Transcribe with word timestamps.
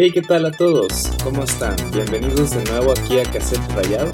Hey, 0.00 0.12
¿qué 0.14 0.22
tal 0.22 0.46
a 0.46 0.52
todos? 0.52 1.08
¿Cómo 1.24 1.42
están? 1.42 1.74
Bienvenidos 1.92 2.52
de 2.52 2.62
nuevo 2.70 2.92
aquí 2.92 3.18
a 3.18 3.24
Cassette 3.24 3.68
Rayado. 3.74 4.12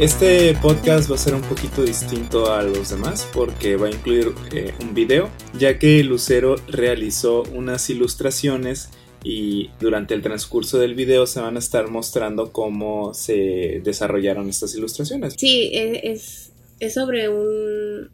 Este 0.00 0.54
podcast 0.62 1.10
va 1.10 1.16
a 1.16 1.18
ser 1.18 1.34
un 1.34 1.42
poquito 1.42 1.82
distinto 1.82 2.50
a 2.50 2.62
los 2.62 2.88
demás 2.88 3.28
porque 3.34 3.76
va 3.76 3.88
a 3.88 3.90
incluir 3.90 4.32
eh, 4.54 4.72
un 4.80 4.94
video, 4.94 5.28
ya 5.58 5.78
que 5.78 6.02
Lucero 6.04 6.56
realizó 6.68 7.42
unas 7.52 7.90
ilustraciones 7.90 8.88
y 9.24 9.68
durante 9.78 10.14
el 10.14 10.22
transcurso 10.22 10.78
del 10.78 10.94
video 10.94 11.26
se 11.26 11.38
van 11.40 11.56
a 11.56 11.58
estar 11.58 11.90
mostrando 11.90 12.50
cómo 12.50 13.12
se 13.12 13.82
desarrollaron 13.84 14.48
estas 14.48 14.74
ilustraciones. 14.74 15.34
Sí, 15.36 15.70
e, 15.74 16.12
es, 16.12 16.50
sobre 16.94 17.28
un 17.28 18.08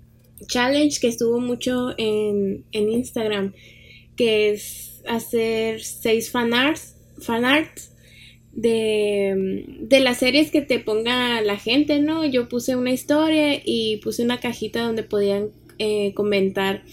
challenge 0.48 0.98
que 1.00 1.06
estuvo 1.06 1.38
mucho 1.38 1.94
en, 1.98 2.64
en 2.72 2.90
Instagram, 2.90 3.52
que 4.16 4.50
es 4.50 5.04
hacer 5.06 5.84
seis 5.84 6.28
fanarts, 6.28 6.91
fanarts 7.22 7.92
de, 8.52 9.64
de 9.80 10.00
las 10.00 10.18
series 10.18 10.50
que 10.50 10.60
te 10.60 10.78
ponga 10.78 11.40
la 11.40 11.58
gente, 11.58 12.00
¿no? 12.00 12.24
Yo 12.24 12.48
puse 12.48 12.76
una 12.76 12.92
historia 12.92 13.60
y 13.64 13.98
puse 13.98 14.22
una 14.22 14.40
cajita 14.40 14.82
donde 14.82 15.02
podían 15.02 15.50
eh, 15.78 16.12
comentar 16.14 16.84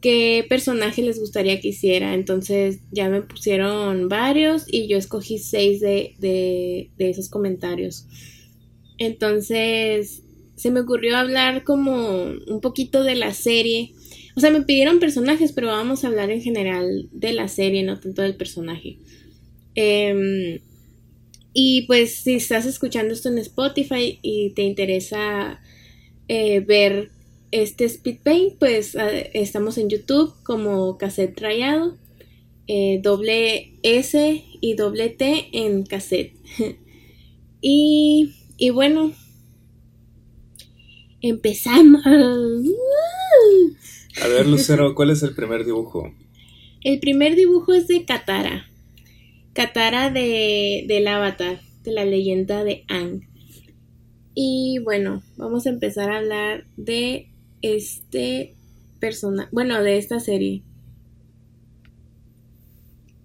qué 0.00 0.46
personaje 0.48 1.02
les 1.02 1.18
gustaría 1.18 1.60
que 1.60 1.68
hiciera. 1.68 2.14
Entonces 2.14 2.80
ya 2.92 3.08
me 3.08 3.22
pusieron 3.22 4.08
varios 4.08 4.64
y 4.72 4.86
yo 4.86 4.96
escogí 4.96 5.38
seis 5.38 5.80
de, 5.80 6.14
de, 6.18 6.90
de 6.96 7.10
esos 7.10 7.28
comentarios. 7.28 8.06
Entonces 8.98 10.22
se 10.54 10.70
me 10.70 10.80
ocurrió 10.80 11.16
hablar 11.16 11.64
como 11.64 12.22
un 12.22 12.60
poquito 12.60 13.02
de 13.02 13.14
la 13.14 13.34
serie. 13.34 13.92
O 14.36 14.40
sea, 14.40 14.50
me 14.50 14.62
pidieron 14.62 15.00
personajes, 15.00 15.52
pero 15.52 15.68
vamos 15.68 16.04
a 16.04 16.08
hablar 16.08 16.30
en 16.30 16.42
general 16.42 17.08
de 17.12 17.32
la 17.32 17.48
serie, 17.48 17.82
no 17.82 17.98
tanto 17.98 18.22
del 18.22 18.36
personaje. 18.36 18.98
Eh, 19.76 20.60
y 21.58 21.82
pues 21.86 22.16
si 22.16 22.34
estás 22.34 22.66
escuchando 22.66 23.14
esto 23.14 23.30
en 23.30 23.38
Spotify 23.38 24.18
y 24.20 24.50
te 24.50 24.62
interesa 24.62 25.58
eh, 26.28 26.60
ver 26.60 27.10
este 27.50 27.86
speed 27.86 28.18
paint, 28.22 28.58
pues 28.58 28.94
uh, 28.94 28.98
estamos 29.32 29.78
en 29.78 29.88
YouTube 29.88 30.34
como 30.42 30.98
cassette 30.98 31.40
rayado, 31.40 31.96
eh, 32.66 33.00
doble 33.02 33.72
S 33.82 34.44
y 34.60 34.74
doble 34.74 35.08
T 35.08 35.48
en 35.52 35.84
cassette. 35.84 36.34
y, 37.62 38.34
y 38.58 38.68
bueno, 38.68 39.14
empezamos. 41.22 42.04
A 44.22 44.28
ver, 44.28 44.46
Lucero, 44.46 44.94
¿cuál 44.94 45.08
es 45.08 45.22
el 45.22 45.34
primer 45.34 45.64
dibujo? 45.64 46.12
El 46.82 47.00
primer 47.00 47.34
dibujo 47.34 47.72
es 47.72 47.86
de 47.88 48.04
Katara. 48.04 48.68
Katara 49.56 50.10
de, 50.10 50.84
del 50.86 51.08
Avatar, 51.08 51.62
de 51.82 51.90
la 51.90 52.04
leyenda 52.04 52.62
de 52.62 52.84
Ang. 52.88 53.22
Y 54.34 54.80
bueno, 54.84 55.22
vamos 55.38 55.66
a 55.66 55.70
empezar 55.70 56.10
a 56.10 56.18
hablar 56.18 56.66
de 56.76 57.32
este 57.62 58.54
persona, 59.00 59.48
bueno, 59.52 59.82
de 59.82 59.96
esta 59.96 60.20
serie. 60.20 60.62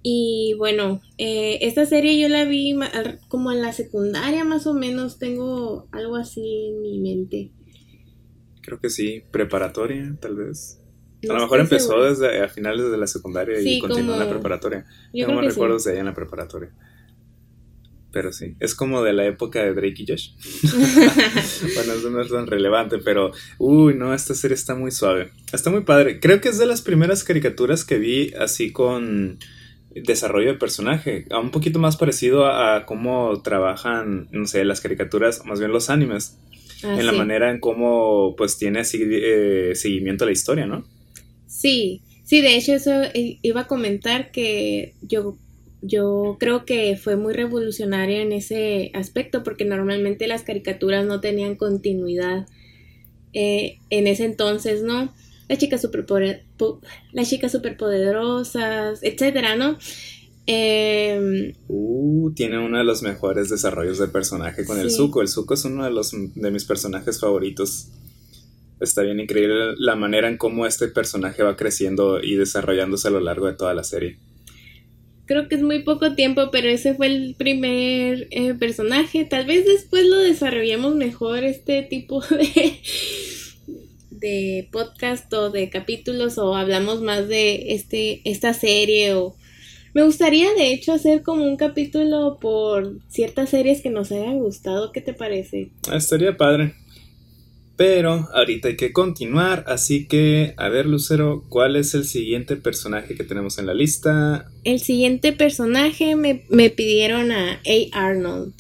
Y 0.04 0.56
bueno, 0.58 1.02
eh, 1.18 1.60
esta 1.64 1.86
serie 1.86 2.18
yo 2.18 2.30
la 2.30 2.46
vi 2.46 2.80
como 3.28 3.52
en 3.52 3.62
la 3.62 3.74
secundaria 3.74 4.46
más 4.46 4.66
o 4.68 4.74
menos, 4.74 5.20
tengo 5.20 5.90
algo 5.92 6.16
así 6.16 6.70
en 6.70 6.82
mi 6.82 7.02
mente. 7.02 7.52
Creo 8.62 8.80
que 8.80 8.90
sí, 8.90 9.22
preparatoria, 9.32 10.16
tal 10.22 10.38
vez. 10.38 10.81
No 11.24 11.34
a 11.34 11.36
lo 11.36 11.42
mejor 11.44 11.60
empezó 11.60 11.90
segura. 11.90 12.10
desde 12.10 12.42
a 12.42 12.48
finales 12.48 12.90
de 12.92 12.98
la 12.98 13.08
secundaria 13.08 13.60
sí, 13.60 13.78
y 13.78 13.80
continuó 13.80 14.14
como... 14.14 14.22
en 14.22 14.28
la 14.28 14.34
preparatoria. 14.34 14.86
Yo 15.14 15.28
no 15.28 15.36
me 15.36 15.48
recuerdo 15.48 15.80
sí. 15.80 15.86
de 15.86 15.94
ella 15.94 16.00
en 16.02 16.06
la 16.08 16.14
preparatoria. 16.14 16.72
Pero 18.12 18.34
sí, 18.34 18.56
es 18.60 18.76
como 18.76 19.04
de 19.04 19.14
la 19.14 19.26
época 19.26 19.64
de 19.64 19.74
Drake 19.74 20.04
y 20.04 20.06
Josh. 20.08 20.32
bueno, 21.76 21.94
eso 21.94 22.10
no 22.10 22.22
es 22.22 22.30
tan 22.30 22.46
relevante, 22.46 22.98
pero 22.98 23.32
uy, 23.58 23.94
no, 23.94 24.14
esta 24.14 24.36
serie 24.36 24.56
está 24.56 24.76
muy 24.76 24.92
suave. 24.92 25.32
Está 25.54 25.70
muy 25.70 25.82
padre. 25.82 26.20
Creo 26.20 26.42
que 26.42 26.50
es 26.50 26.58
de 26.58 26.66
las 26.66 26.82
primeras 26.82 27.24
caricaturas 27.24 27.86
que 27.86 28.00
vi 28.00 28.34
así 28.34 28.74
con 28.74 29.40
desarrollo 29.96 30.52
de 30.54 30.58
personaje. 30.58 31.26
Un 31.32 31.52
poquito 31.52 31.80
más 31.80 31.96
parecido 31.96 32.46
a, 32.46 32.76
a 32.76 32.86
cómo 32.86 33.42
trabajan, 33.44 34.28
no 34.32 34.46
sé, 34.46 34.66
las 34.66 34.82
caricaturas, 34.82 35.46
más 35.46 35.60
bien 35.60 35.72
los 35.72 35.90
animes. 35.90 36.38
Ah, 36.84 36.94
en 36.94 37.00
sí. 37.00 37.06
la 37.06 37.12
manera 37.14 37.52
en 37.52 37.60
cómo 37.60 38.36
pues 38.36 38.58
tiene 38.58 38.80
así, 38.80 39.02
eh, 39.04 39.72
seguimiento 39.76 40.24
a 40.24 40.28
la 40.28 40.34
historia, 40.34 40.66
¿no? 40.66 40.84
Sí, 41.52 42.02
sí, 42.24 42.42
de 42.42 42.56
hecho 42.56 42.74
eso 42.74 42.92
iba 43.14 43.62
a 43.62 43.68
comentar 43.68 44.32
que 44.32 44.96
yo, 45.02 45.38
yo 45.82 46.38
creo 46.40 46.64
que 46.64 46.96
fue 46.96 47.18
muy 47.18 47.34
revolucionaria 47.34 48.22
en 48.22 48.32
ese 48.32 48.90
aspecto 48.94 49.44
porque 49.44 49.66
normalmente 49.66 50.28
las 50.28 50.44
caricaturas 50.44 51.06
no 51.06 51.20
tenían 51.20 51.56
continuidad 51.56 52.48
eh, 53.34 53.80
en 53.90 54.08
ese 54.08 54.24
entonces, 54.24 54.82
¿no? 54.82 55.14
Las 55.50 55.60
chicas 55.60 55.82
super 55.82 56.06
las 57.12 57.30
chicas 57.30 57.52
superpoderosas, 57.52 59.04
etcétera, 59.04 59.58
¿no? 59.58 59.78
Eh, 60.48 61.54
uh, 61.68 62.32
tiene 62.34 62.60
uno 62.60 62.78
de 62.78 62.86
los 62.86 63.04
mejores 63.04 63.50
desarrollos 63.50 64.00
de 64.00 64.08
personaje 64.08 64.64
con 64.64 64.78
sí. 64.78 64.84
el 64.84 64.92
Zuko. 64.92 65.22
El 65.22 65.28
Zuko 65.28 65.54
es 65.54 65.66
uno 65.66 65.84
de 65.84 65.92
los 65.92 66.14
de 66.14 66.52
mis 66.52 66.64
personajes 66.64 67.20
favoritos. 67.20 67.90
Está 68.82 69.04
bien 69.04 69.20
increíble 69.20 69.76
la 69.78 69.96
manera 69.96 70.28
en 70.28 70.38
cómo 70.38 70.66
este 70.66 70.88
personaje 70.88 71.44
va 71.44 71.56
creciendo 71.56 72.22
y 72.22 72.36
desarrollándose 72.36 73.08
a 73.08 73.12
lo 73.12 73.20
largo 73.20 73.46
de 73.46 73.54
toda 73.54 73.76
la 73.76 73.84
serie. 73.84 74.18
Creo 75.28 75.48
que 75.48 75.56
es 75.56 75.62
muy 75.62 75.84
poco 75.84 76.16
tiempo, 76.16 76.50
pero 76.52 76.68
ese 76.68 76.96
fue 76.96 77.06
el 77.06 77.36
primer 77.38 78.28
eh, 78.32 78.56
personaje. 78.56 79.24
Tal 79.24 79.46
vez 79.46 79.66
después 79.66 80.06
lo 80.08 80.18
desarrollemos 80.18 80.96
mejor 80.96 81.44
este 81.44 81.84
tipo 81.84 82.22
de, 82.30 82.80
de 84.10 84.68
podcast 84.72 85.32
o 85.32 85.52
de 85.52 85.70
capítulos 85.70 86.40
o 86.40 86.56
hablamos 86.56 87.04
más 87.04 87.28
de 87.28 87.74
este 87.74 88.22
esta 88.26 88.54
serie 88.54 89.14
o 89.14 89.36
me 89.94 90.04
gustaría 90.04 90.54
de 90.54 90.74
hecho 90.74 90.94
hacer 90.94 91.22
como 91.22 91.44
un 91.44 91.58
capítulo 91.58 92.40
por 92.40 92.98
ciertas 93.10 93.50
series 93.50 93.82
que 93.82 93.90
nos 93.90 94.12
hayan 94.12 94.40
gustado. 94.40 94.92
¿Qué 94.92 95.02
te 95.02 95.14
parece? 95.14 95.70
Estaría 95.92 96.36
padre. 96.36 96.74
Pero 97.82 98.30
ahorita 98.32 98.68
hay 98.68 98.76
que 98.76 98.94
continuar, 98.94 99.64
así 99.66 100.06
que 100.06 100.54
a 100.58 100.70
ver 100.70 100.86
Lucero, 100.86 101.46
¿cuál 101.50 101.76
es 101.76 101.96
el 101.96 102.06
siguiente 102.06 102.56
personaje 102.56 103.16
que 103.16 103.24
tenemos 103.24 103.58
en 103.58 103.66
la 103.66 103.74
lista? 103.74 104.46
El 104.64 104.82
siguiente 104.82 105.34
personaje 105.34 106.16
me, 106.16 106.44
me 106.50 106.70
pidieron 106.70 107.32
a 107.32 107.54
A. 107.54 108.08
Arnold. 108.08 108.54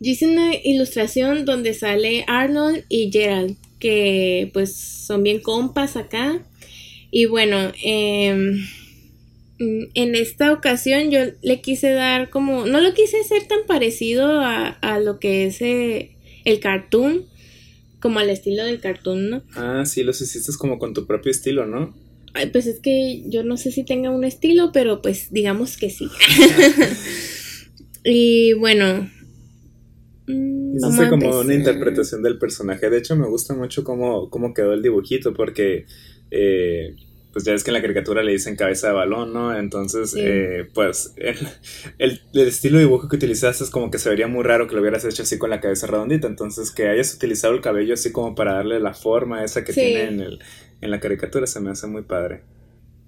Yo 0.00 0.10
hice 0.10 0.26
una 0.26 0.56
ilustración 0.56 1.44
donde 1.44 1.72
sale 1.72 2.24
Arnold 2.26 2.84
y 2.88 3.12
Gerald, 3.12 3.54
que 3.78 4.50
pues 4.52 4.74
son 4.74 5.22
bien 5.22 5.38
compas 5.38 5.94
acá. 5.94 6.44
Y 7.12 7.26
bueno, 7.26 7.70
eh, 7.84 8.58
en 9.60 10.14
esta 10.16 10.52
ocasión 10.52 11.12
yo 11.12 11.20
le 11.42 11.60
quise 11.60 11.90
dar 11.90 12.28
como, 12.28 12.66
no 12.66 12.80
lo 12.80 12.92
quise 12.92 13.20
hacer 13.20 13.46
tan 13.46 13.60
parecido 13.68 14.40
a, 14.40 14.66
a 14.66 14.98
lo 14.98 15.20
que 15.20 15.46
es 15.46 15.62
eh, 15.62 16.16
el 16.44 16.58
cartoon, 16.58 17.24
como 18.00 18.18
al 18.18 18.30
estilo 18.30 18.64
del 18.64 18.80
cartoon, 18.80 19.30
¿no? 19.30 19.42
Ah, 19.54 19.84
sí, 19.84 20.02
los 20.02 20.20
hiciste 20.20 20.52
como 20.58 20.78
con 20.78 20.94
tu 20.94 21.06
propio 21.06 21.30
estilo, 21.30 21.66
¿no? 21.66 21.94
Ay, 22.34 22.50
pues 22.50 22.66
es 22.66 22.80
que 22.80 23.22
yo 23.26 23.42
no 23.42 23.56
sé 23.56 23.72
si 23.72 23.84
tenga 23.84 24.10
un 24.10 24.24
estilo, 24.24 24.70
pero 24.72 25.02
pues 25.02 25.32
digamos 25.32 25.76
que 25.76 25.90
sí. 25.90 26.08
y 28.04 28.52
bueno. 28.54 29.10
Mm, 30.26 30.76
Hiciste 30.76 31.08
como 31.08 31.40
una 31.40 31.54
interpretación 31.54 32.22
del 32.22 32.38
personaje. 32.38 32.90
De 32.90 32.98
hecho, 32.98 33.16
me 33.16 33.26
gusta 33.26 33.54
mucho 33.54 33.82
cómo, 33.82 34.30
cómo 34.30 34.54
quedó 34.54 34.74
el 34.74 34.82
dibujito, 34.82 35.32
porque 35.34 35.86
eh, 36.30 36.94
pues 37.38 37.44
ya 37.44 37.54
es 37.54 37.62
que 37.62 37.70
en 37.70 37.74
la 37.74 37.82
caricatura 37.82 38.24
le 38.24 38.32
dicen 38.32 38.56
cabeza 38.56 38.88
de 38.88 38.94
balón, 38.94 39.32
¿no? 39.32 39.56
Entonces, 39.56 40.10
sí. 40.10 40.18
eh, 40.20 40.66
pues 40.74 41.14
el, 41.16 41.36
el, 41.98 42.20
el, 42.34 42.48
estilo 42.48 42.78
de 42.78 42.84
dibujo 42.84 43.08
que 43.08 43.14
utilizaste 43.14 43.62
es 43.62 43.70
como 43.70 43.92
que 43.92 43.98
se 44.00 44.08
vería 44.08 44.26
muy 44.26 44.42
raro 44.42 44.66
que 44.66 44.74
lo 44.74 44.80
hubieras 44.80 45.04
hecho 45.04 45.22
así 45.22 45.38
con 45.38 45.50
la 45.50 45.60
cabeza 45.60 45.86
redondita. 45.86 46.26
Entonces, 46.26 46.72
que 46.72 46.88
hayas 46.88 47.14
utilizado 47.14 47.54
el 47.54 47.60
cabello 47.60 47.94
así 47.94 48.10
como 48.10 48.34
para 48.34 48.54
darle 48.54 48.80
la 48.80 48.92
forma 48.92 49.44
esa 49.44 49.62
que 49.62 49.72
sí. 49.72 49.82
tiene 49.82 50.02
en, 50.08 50.20
el, 50.20 50.40
en 50.80 50.90
la 50.90 50.98
caricatura 50.98 51.46
se 51.46 51.60
me 51.60 51.70
hace 51.70 51.86
muy 51.86 52.02
padre. 52.02 52.40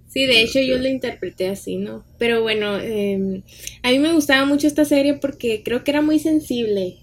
Sí, 0.07 0.27
de 0.27 0.43
hecho 0.43 0.61
yo 0.61 0.79
lo 0.79 0.87
interpreté 0.87 1.49
así, 1.49 1.77
¿no? 1.77 2.05
Pero 2.17 2.41
bueno, 2.43 2.79
eh, 2.79 3.43
a 3.83 3.91
mí 3.91 3.99
me 3.99 4.13
gustaba 4.13 4.45
mucho 4.45 4.69
esta 4.69 4.85
serie 4.85 5.15
porque 5.15 5.63
creo 5.65 5.83
que 5.83 5.91
era 5.91 6.03
muy 6.03 6.21
sensible. 6.21 6.99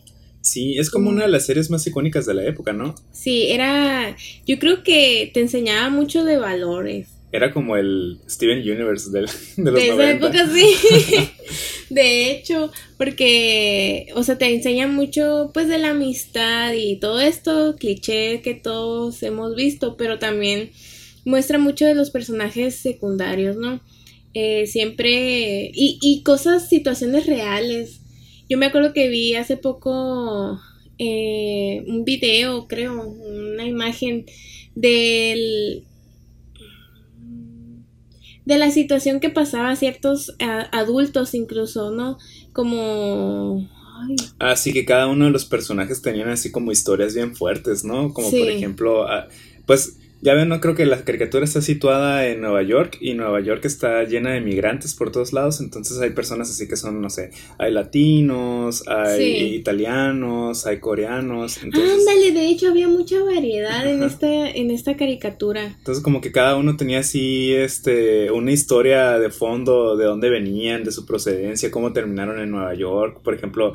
Sí, 0.48 0.78
es 0.78 0.90
como 0.90 1.10
una 1.10 1.24
de 1.24 1.30
las 1.30 1.46
series 1.46 1.70
más 1.70 1.86
icónicas 1.88 2.26
de 2.26 2.34
la 2.34 2.46
época, 2.46 2.72
¿no? 2.72 2.96
Sí, 3.12 3.48
era. 3.50 4.16
Yo 4.46 4.60
creo 4.60 4.82
que 4.82 5.30
te 5.34 5.42
enseñaba 5.42 5.90
mucho 5.90 6.24
de 6.24 6.38
valores. 6.38 7.17
Era 7.32 7.52
como 7.52 7.76
el 7.76 8.20
Steven 8.30 8.60
Universe 8.60 9.12
del, 9.12 9.26
de 9.58 9.72
los 9.72 9.76
De 9.76 9.88
esa 9.88 9.96
90. 9.96 10.12
época, 10.12 10.50
sí. 10.54 11.30
de 11.94 12.32
hecho, 12.32 12.72
porque, 12.98 14.08
o 14.16 14.24
sea, 14.24 14.38
te 14.38 14.54
enseña 14.54 14.88
mucho, 14.88 15.52
pues, 15.54 15.68
de 15.68 15.78
la 15.78 15.90
amistad 15.90 16.74
y 16.74 16.98
todo 16.98 17.20
esto, 17.20 17.76
cliché 17.78 18.42
que 18.42 18.54
todos 18.54 19.22
hemos 19.24 19.56
visto, 19.56 19.98
pero 19.98 20.20
también 20.20 20.72
muestra 21.26 21.58
mucho 21.58 21.86
de 21.86 21.96
los 21.96 22.12
personajes 22.12 22.76
secundarios, 22.76 23.58
¿no? 23.58 23.82
Eh, 24.34 24.68
siempre, 24.68 25.72
y, 25.74 26.00
y 26.02 26.24
cosas, 26.24 26.70
situaciones 26.70 27.26
reales. 27.26 28.02
Yo 28.50 28.58
me 28.58 28.68
acuerdo 28.68 28.94
que 28.94 29.10
vi 29.10 29.36
hace 29.36 29.58
poco 29.58 30.60
eh, 31.00 31.84
un 31.88 32.06
video, 32.06 32.68
creo, 32.68 33.08
una 33.08 33.66
imagen 33.66 34.26
del 34.76 35.84
de 38.48 38.58
la 38.58 38.72
situación 38.72 39.20
que 39.20 39.30
pasaba 39.30 39.72
a 39.72 39.76
ciertos 39.76 40.34
adultos 40.72 41.34
incluso, 41.34 41.92
¿no? 41.92 42.18
Como... 42.54 43.70
Así 44.40 44.72
que 44.72 44.86
cada 44.86 45.08
uno 45.08 45.26
de 45.26 45.32
los 45.32 45.44
personajes 45.44 46.02
tenían 46.02 46.30
así 46.30 46.50
como 46.50 46.72
historias 46.72 47.14
bien 47.14 47.36
fuertes, 47.36 47.84
¿no? 47.84 48.14
Como 48.14 48.32
por 48.32 48.50
ejemplo, 48.50 49.06
ah, 49.06 49.28
pues 49.66 49.98
ya 50.22 50.34
ven, 50.34 50.50
no 50.50 50.60
creo 50.60 50.76
que 50.76 50.86
la 50.86 51.04
caricatura 51.04 51.46
está 51.46 51.62
situada 51.62 52.28
en 52.28 52.42
Nueva 52.42 52.64
York 52.64 52.98
y 53.00 53.14
Nueva 53.14 53.40
York 53.40 53.66
está 53.66 54.04
llena 54.04 54.32
de 54.32 54.42
migrantes 54.42 54.96
por 54.96 55.12
todos 55.12 55.34
lados, 55.34 55.62
entonces 55.62 56.00
hay 56.00 56.10
personas 56.12 56.50
así 56.50 56.68
que 56.68 56.76
son, 56.76 57.02
no 57.02 57.10
sé, 57.10 57.32
hay 57.58 57.72
latinos, 57.72 58.84
hay 58.88 59.56
italianos, 59.56 60.66
hay 60.66 60.80
coreanos. 60.80 61.60
Ándale, 61.64 62.32
de 62.34 62.48
hecho 62.48 62.70
había 62.70 62.88
mucha 62.88 63.22
variedad 63.24 63.88
en 63.88 64.04
esta, 64.04 64.50
en 64.50 64.72
esta 64.72 64.98
caricatura. 64.98 65.66
Entonces 65.66 66.04
como 66.04 66.22
que 66.22 66.32
cada 66.32 66.56
uno 66.56 66.78
tenía 66.78 67.00
así 67.00 67.54
este, 67.54 68.32
una 68.32 68.52
historia 68.52 69.20
de 69.20 69.30
fondo 69.30 69.98
de 69.98 70.06
dónde 70.06 70.30
venían, 70.30 70.84
de 70.84 70.92
su 70.92 71.06
procedencia, 71.06 71.70
cómo 71.70 71.94
terminaron 71.94 72.40
en 72.40 72.52
Nueva 72.52 72.74
York, 72.74 73.22
por 73.24 73.34
ejemplo, 73.34 73.74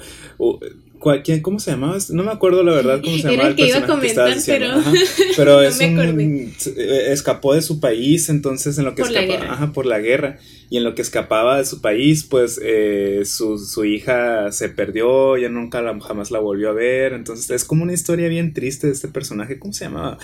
¿Cómo 1.42 1.58
se 1.58 1.70
llamaba? 1.72 1.98
No 2.10 2.22
me 2.22 2.30
acuerdo 2.30 2.62
la 2.62 2.72
verdad 2.72 3.00
cómo 3.02 3.16
se 3.16 3.22
llamaba. 3.22 3.34
Era 3.34 3.48
el 3.48 3.56
que 3.56 3.66
iba 3.66 3.78
a 3.78 3.86
comentar, 3.86 4.36
pero. 4.46 4.68
Pero 5.36 5.62
es 5.62 5.80
un, 5.80 6.54
escapó 6.76 7.54
de 7.54 7.62
su 7.62 7.80
país, 7.80 8.28
entonces 8.28 8.78
en 8.78 8.84
lo 8.84 8.94
que 8.94 9.02
escapaba. 9.02 9.52
Ajá, 9.52 9.72
por 9.72 9.86
la 9.86 9.98
guerra. 9.98 10.38
Y 10.70 10.78
en 10.78 10.84
lo 10.84 10.94
que 10.94 11.02
escapaba 11.02 11.58
de 11.58 11.64
su 11.64 11.80
país, 11.80 12.24
pues 12.24 12.60
eh, 12.62 13.22
su, 13.24 13.58
su, 13.58 13.84
hija 13.84 14.52
se 14.52 14.68
perdió, 14.68 15.36
ya 15.36 15.48
nunca 15.48 15.82
la, 15.82 15.98
jamás 16.00 16.30
la 16.30 16.38
volvió 16.38 16.70
a 16.70 16.72
ver. 16.72 17.12
Entonces 17.12 17.50
es 17.50 17.64
como 17.64 17.82
una 17.82 17.92
historia 17.92 18.28
bien 18.28 18.54
triste 18.54 18.86
de 18.86 18.92
este 18.92 19.08
personaje. 19.08 19.58
¿Cómo 19.58 19.72
se 19.72 19.84
llamaba? 19.84 20.18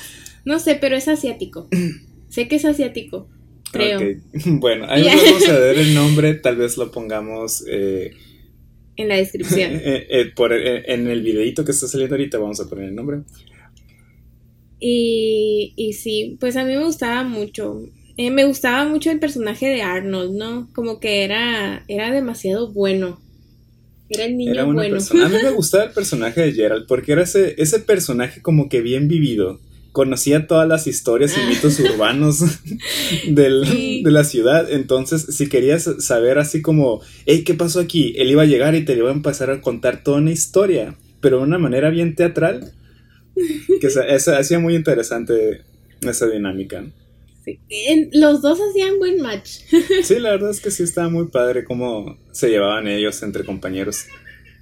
No 0.45 0.59
sé, 0.59 0.77
pero 0.77 0.97
es 0.97 1.09
asiático. 1.09 1.69
sé 2.29 2.49
que 2.49 2.57
es 2.57 2.65
asiático. 2.65 3.29
Creo. 3.73 4.01
Bueno, 4.47 4.87
ahí 4.89 5.05
vamos 5.05 5.49
a 5.49 5.59
ver 5.59 5.79
el 5.79 5.95
nombre, 5.97 6.35
tal 6.35 6.57
vez 6.57 6.77
lo 6.77 6.91
pongamos. 6.91 7.65
Eh, 7.69 8.13
en 8.99 9.09
la 9.09 9.17
descripción. 9.17 9.73
Eh, 9.83 10.07
eh, 10.11 10.33
por, 10.35 10.53
eh, 10.53 10.93
en 10.93 11.07
el 11.07 11.23
videito 11.23 11.65
que 11.65 11.73
está 11.73 11.87
saliendo 11.87 12.17
ahorita 12.17 12.39
vamos 12.39 12.61
a 12.61 12.69
poner 12.69 12.87
el 12.87 12.95
nombre. 12.95 13.21
Y, 14.81 15.73
y 15.77 15.93
sí, 15.95 16.37
pues 16.39 16.57
a 16.57 16.65
mí 16.65 16.75
me 16.75 16.85
gustaba 16.85 17.25
mucho. 17.25 17.81
me 18.17 18.45
gustaba 18.45 18.87
mucho 18.87 19.11
el 19.11 19.19
personaje 19.19 19.67
de 19.67 19.83
Arnold, 19.83 20.37
¿no? 20.37 20.69
Como 20.75 21.01
que 21.01 21.25
era, 21.25 21.85
era 21.89 22.13
demasiado 22.13 22.73
bueno. 22.73 23.21
Era 24.11 24.25
el 24.25 24.37
niño 24.37 24.73
bueno. 24.73 24.99
A 24.99 25.29
mí 25.29 25.37
me 25.43 25.51
gustaba 25.55 25.85
el 25.85 25.93
personaje 25.93 26.41
de 26.41 26.53
Gerald 26.53 26.87
porque 26.87 27.13
era 27.13 27.23
ese, 27.23 27.55
ese 27.59 27.79
personaje 27.81 28.43
como 28.43 28.69
que 28.69 28.81
bien 28.81 29.09
vivido 29.09 29.61
conocía 29.93 30.47
todas 30.47 30.69
las 30.69 30.87
historias 30.87 31.37
y 31.37 31.49
mitos 31.49 31.79
urbanos 31.81 32.41
de 33.29 34.03
la 34.05 34.25
ciudad. 34.25 34.71
Entonces, 34.71 35.27
si 35.37 35.49
querías 35.49 35.89
saber 35.99 36.39
así 36.39 36.63
como, 36.63 37.01
hey, 37.27 37.45
¿qué 37.45 37.55
pasó 37.55 37.81
aquí? 37.81 38.15
Él 38.17 38.31
iba 38.31 38.43
a 38.43 38.47
llegar 38.47 38.75
y 38.75 38.85
te 38.85 38.95
iba 38.95 39.11
a 39.11 39.15
empezar 39.15 39.51
a 39.51 39.61
contar 39.61 40.03
toda 40.03 40.19
una 40.19 40.31
historia, 40.31 40.97
pero 41.21 41.39
de 41.39 41.45
una 41.45 41.59
manera 41.59 41.91
bien 41.91 42.15
teatral. 42.15 42.73
Que 43.81 43.87
hacía 44.39 44.59
muy 44.59 44.75
interesante 44.75 45.63
esa 46.03 46.29
dinámica. 46.29 46.85
Sí. 47.45 47.59
los 48.13 48.43
dos 48.43 48.59
hacían 48.61 48.99
buen 48.99 49.23
match. 49.23 49.61
sí, 50.03 50.19
la 50.19 50.33
verdad 50.33 50.51
es 50.51 50.61
que 50.61 50.71
sí 50.71 50.83
estaba 50.85 51.09
muy 51.09 51.29
padre 51.29 51.65
cómo 51.65 52.19
se 52.31 52.51
llevaban 52.51 52.89
ellos 52.89 53.23
entre 53.23 53.45
compañeros. 53.45 54.07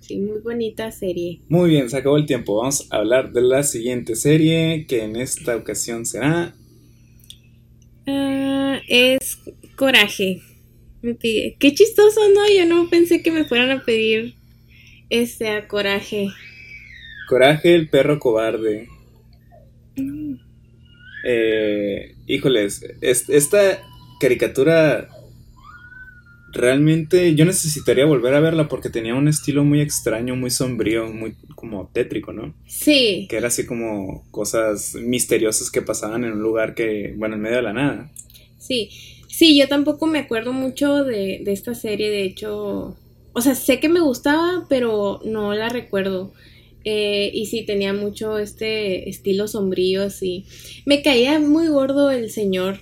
Sí, 0.07 0.19
muy 0.19 0.39
bonita 0.39 0.93
serie. 0.93 1.41
Muy 1.49 1.71
bien, 1.71 1.91
se 1.91 1.97
acabó 1.97 2.17
el 2.17 2.27
tiempo. 2.27 2.59
Vamos 2.59 2.87
a 2.93 2.99
hablar 2.99 3.33
de 3.33 3.43
la 3.43 3.65
siguiente 3.65 4.15
serie, 4.15 4.87
que 4.87 5.03
en 5.03 5.17
esta 5.17 5.57
ocasión 5.57 6.07
será... 6.07 6.55
Ah, 8.07 8.79
es 8.87 9.39
Coraje. 9.75 10.41
Me 11.03 11.15
pide. 11.15 11.57
Qué 11.59 11.75
chistoso, 11.75 12.21
¿no? 12.33 12.43
Yo 12.57 12.67
no 12.67 12.89
pensé 12.89 13.21
que 13.21 13.33
me 13.33 13.47
fueran 13.47 13.73
a 13.73 13.85
pedir 13.85 14.37
este 15.11 15.49
a 15.49 15.67
Coraje. 15.67 16.29
Coraje, 17.29 17.75
el 17.75 17.89
perro 17.89 18.21
cobarde. 18.21 18.89
Mm. 19.97 20.35
Eh, 21.25 22.15
híjoles, 22.29 22.81
esta 23.01 23.83
caricatura 24.21 25.09
realmente 26.57 27.35
yo 27.35 27.45
necesitaría 27.45 28.07
volver 28.07 28.35
a 28.35 28.41
verla 28.41 28.69
porque 28.69 28.91
tenía 28.91 29.15
un 29.15 29.29
estilo 29.29 29.65
muy 29.65 29.81
extraño, 29.81 30.37
muy 30.37 30.51
sombrío, 30.51 31.13
muy 31.13 31.35
como 31.55 31.91
tétrico, 31.93 32.33
¿no? 32.33 32.55
Sí. 32.67 33.27
Que 33.29 33.37
era 33.37 33.49
así 33.49 33.67
como 33.67 34.25
cosas 34.31 34.95
misteriosas 34.95 35.71
que 35.71 35.83
pasaban 35.83 36.25
en 36.25 36.33
un 36.33 36.43
lugar 36.43 36.75
que, 36.75 37.15
bueno, 37.17 37.37
en 37.37 37.43
medio 37.43 37.57
de 37.57 37.63
la 37.63 37.73
nada. 37.73 38.13
Sí, 38.59 38.91
sí, 39.29 39.57
yo 39.59 39.69
tampoco 39.69 40.07
me 40.07 40.19
acuerdo 40.19 40.53
mucho 40.53 41.05
de, 41.05 41.41
de 41.45 41.53
esta 41.53 41.75
serie, 41.75 42.11
de 42.11 42.25
hecho, 42.25 42.97
o 43.33 43.41
sea, 43.41 43.55
sé 43.55 43.81
que 43.81 43.89
me 43.89 44.01
gustaba, 44.01 44.67
pero 44.69 45.21
no 45.25 45.55
la 45.55 45.69
recuerdo. 45.69 46.33
Eh, 46.89 47.33
y 47.35 47.47
sí, 47.47 47.67
tenía 47.67 47.93
mucho 47.93 48.39
este 48.39 49.11
estilo 49.11 49.49
sombrío, 49.49 50.05
así. 50.05 50.47
Me 50.85 51.03
caía 51.03 51.41
muy 51.41 51.67
gordo 51.67 52.13
el 52.13 52.31
señor, 52.31 52.79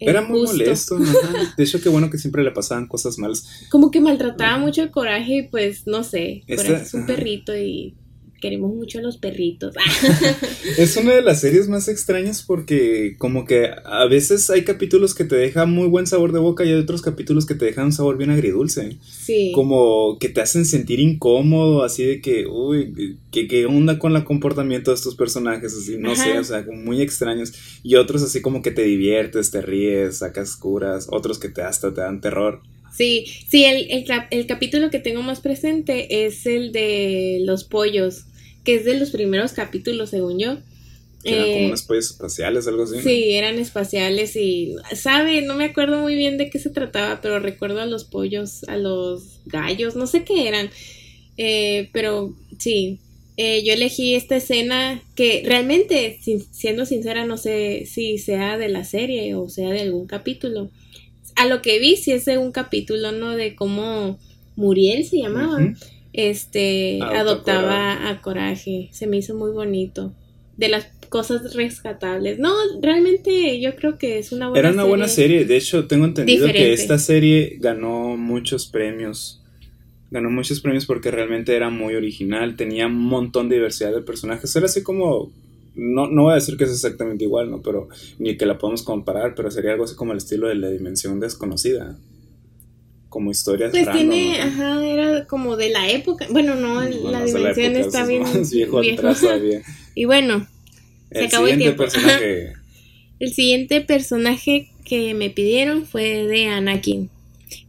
era 0.00 0.22
muy 0.22 0.42
molesto, 0.42 0.98
De 1.56 1.64
hecho, 1.64 1.80
qué 1.80 1.88
bueno 1.88 2.10
que 2.10 2.18
siempre 2.18 2.42
le 2.42 2.50
pasaban 2.50 2.86
cosas 2.86 3.18
malas. 3.18 3.66
Como 3.70 3.90
que 3.90 4.00
maltrataba 4.00 4.58
mucho 4.58 4.82
el 4.82 4.90
coraje 4.90 5.48
pues, 5.50 5.86
no 5.86 6.04
sé, 6.04 6.44
es 6.46 6.94
un 6.94 7.06
perrito 7.06 7.56
y 7.56 7.94
queremos 8.40 8.74
mucho 8.74 8.98
a 8.98 9.02
los 9.02 9.18
perritos. 9.18 9.74
es 10.78 10.96
una 10.96 11.14
de 11.14 11.22
las 11.22 11.40
series 11.40 11.68
más 11.68 11.88
extrañas 11.88 12.42
porque 12.42 13.16
como 13.18 13.44
que 13.44 13.70
a 13.84 14.06
veces 14.06 14.48
hay 14.50 14.64
capítulos 14.64 15.14
que 15.14 15.24
te 15.24 15.36
dejan 15.36 15.70
muy 15.70 15.88
buen 15.88 16.06
sabor 16.06 16.32
de 16.32 16.38
boca 16.38 16.64
y 16.64 16.68
hay 16.68 16.74
otros 16.74 17.02
capítulos 17.02 17.46
que 17.46 17.54
te 17.54 17.66
dejan 17.66 17.86
un 17.86 17.92
sabor 17.92 18.16
bien 18.16 18.30
agridulce. 18.30 18.96
Sí. 19.02 19.52
Como 19.54 20.18
que 20.18 20.28
te 20.28 20.40
hacen 20.40 20.64
sentir 20.64 21.00
incómodo, 21.00 21.82
así 21.82 22.04
de 22.04 22.20
que, 22.20 22.46
uy, 22.46 23.16
¿qué, 23.30 23.66
onda 23.66 23.98
con 23.98 24.16
el 24.16 24.24
comportamiento 24.24 24.90
de 24.90 24.96
estos 24.96 25.14
personajes? 25.14 25.74
Así, 25.74 25.96
no 25.98 26.14
sé, 26.14 26.38
o 26.38 26.44
sea, 26.44 26.64
muy 26.72 27.02
extraños. 27.02 27.52
Y 27.82 27.96
otros 27.96 28.22
así 28.22 28.40
como 28.40 28.62
que 28.62 28.70
te 28.70 28.82
diviertes, 28.82 29.50
te 29.50 29.62
ríes, 29.62 30.18
sacas 30.18 30.56
curas, 30.56 31.08
otros 31.10 31.38
que 31.38 31.48
te 31.48 31.62
hasta 31.62 31.92
te 31.92 32.00
dan 32.00 32.20
terror. 32.20 32.60
Sí, 32.98 33.26
sí, 33.48 33.64
el, 33.64 33.88
el, 33.92 34.04
el, 34.32 34.46
capítulo 34.48 34.90
que 34.90 34.98
tengo 34.98 35.22
más 35.22 35.38
presente 35.38 36.26
es 36.26 36.46
el 36.46 36.72
de 36.72 37.38
los 37.42 37.62
pollos, 37.62 38.24
que 38.64 38.74
es 38.74 38.84
de 38.84 38.98
los 38.98 39.10
primeros 39.10 39.52
capítulos, 39.52 40.10
según 40.10 40.40
yo. 40.40 40.58
Eran 41.22 41.44
como 41.44 41.56
eh, 41.58 41.66
unos 41.66 41.82
pollos 41.82 42.10
espaciales, 42.10 42.66
algo 42.66 42.82
así. 42.82 43.00
Sí, 43.00 43.34
eran 43.34 43.60
espaciales 43.60 44.34
y, 44.34 44.74
¿sabe? 44.96 45.42
No 45.42 45.54
me 45.54 45.66
acuerdo 45.66 46.00
muy 46.00 46.16
bien 46.16 46.38
de 46.38 46.50
qué 46.50 46.58
se 46.58 46.70
trataba, 46.70 47.20
pero 47.20 47.38
recuerdo 47.38 47.80
a 47.80 47.86
los 47.86 48.02
pollos, 48.02 48.64
a 48.64 48.76
los 48.76 49.42
gallos, 49.46 49.94
no 49.94 50.08
sé 50.08 50.24
qué 50.24 50.48
eran. 50.48 50.68
Eh, 51.36 51.90
pero 51.92 52.34
sí, 52.58 52.98
eh, 53.36 53.62
yo 53.62 53.74
elegí 53.74 54.16
esta 54.16 54.34
escena 54.34 55.04
que 55.14 55.44
realmente, 55.46 56.18
siendo 56.50 56.84
sincera, 56.84 57.24
no 57.26 57.36
sé 57.36 57.86
si 57.86 58.18
sea 58.18 58.58
de 58.58 58.68
la 58.68 58.82
serie 58.82 59.36
o 59.36 59.48
sea 59.48 59.70
de 59.70 59.82
algún 59.82 60.08
capítulo 60.08 60.72
a 61.38 61.46
lo 61.46 61.62
que 61.62 61.78
vi, 61.78 61.96
si 61.96 62.12
es 62.12 62.24
de 62.24 62.36
un 62.36 62.50
capítulo, 62.52 63.12
¿no? 63.12 63.36
De 63.36 63.54
cómo 63.54 64.18
Muriel 64.56 65.04
se 65.04 65.18
llamaba. 65.18 65.58
Este, 66.12 66.98
adoptaba 67.00 68.10
a 68.10 68.20
Coraje. 68.20 68.88
Se 68.92 69.06
me 69.06 69.18
hizo 69.18 69.34
muy 69.36 69.52
bonito. 69.52 70.12
De 70.56 70.68
las 70.68 70.88
cosas 71.08 71.54
rescatables. 71.54 72.40
No, 72.40 72.52
realmente 72.82 73.60
yo 73.60 73.76
creo 73.76 73.98
que 73.98 74.18
es 74.18 74.32
una 74.32 74.48
buena 74.48 74.58
Era 74.58 74.72
una 74.72 74.84
buena 74.84 75.08
serie. 75.08 75.44
De 75.44 75.56
hecho, 75.56 75.86
tengo 75.86 76.06
entendido 76.06 76.48
que 76.48 76.72
esta 76.72 76.98
serie 76.98 77.56
ganó 77.60 78.16
muchos 78.16 78.66
premios. 78.66 79.40
Ganó 80.10 80.30
muchos 80.30 80.60
premios 80.60 80.86
porque 80.86 81.12
realmente 81.12 81.54
era 81.54 81.70
muy 81.70 81.94
original. 81.94 82.56
Tenía 82.56 82.88
un 82.88 82.96
montón 82.96 83.48
de 83.48 83.56
diversidad 83.56 83.94
de 83.94 84.02
personajes. 84.02 84.54
Era 84.56 84.66
así 84.66 84.82
como 84.82 85.30
no, 85.78 86.08
no 86.08 86.24
voy 86.24 86.32
a 86.32 86.34
decir 86.34 86.56
que 86.56 86.64
es 86.64 86.70
exactamente 86.70 87.24
igual, 87.24 87.50
¿no? 87.50 87.62
Pero 87.62 87.88
ni 88.18 88.36
que 88.36 88.46
la 88.46 88.58
podemos 88.58 88.82
comparar, 88.82 89.34
pero 89.36 89.50
sería 89.50 89.72
algo 89.72 89.84
así 89.84 89.94
como 89.94 90.12
el 90.12 90.18
estilo 90.18 90.48
de 90.48 90.56
la 90.56 90.70
dimensión 90.70 91.20
desconocida. 91.20 91.96
Como 93.08 93.30
historias 93.30 93.70
Pues 93.70 93.90
tiene, 93.92 94.40
ajá, 94.40 94.84
era 94.84 95.26
como 95.26 95.56
de 95.56 95.70
la 95.70 95.88
época. 95.88 96.26
Bueno, 96.30 96.56
no, 96.56 96.82
la 96.82 97.24
dimensión 97.24 97.76
está 97.76 98.04
bien. 98.04 98.24
viejo, 98.50 98.82
y 99.94 100.04
bueno, 100.04 100.46
se 101.12 101.24
acabó 101.24 101.46
el 101.46 101.58
tiempo. 101.58 101.84
Personaje... 101.84 102.52
El 103.20 103.32
siguiente 103.32 103.80
personaje 103.80 104.70
que 104.84 105.12
me 105.12 105.28
pidieron 105.28 105.86
fue 105.86 106.24
de 106.28 106.46
Anakin 106.46 107.10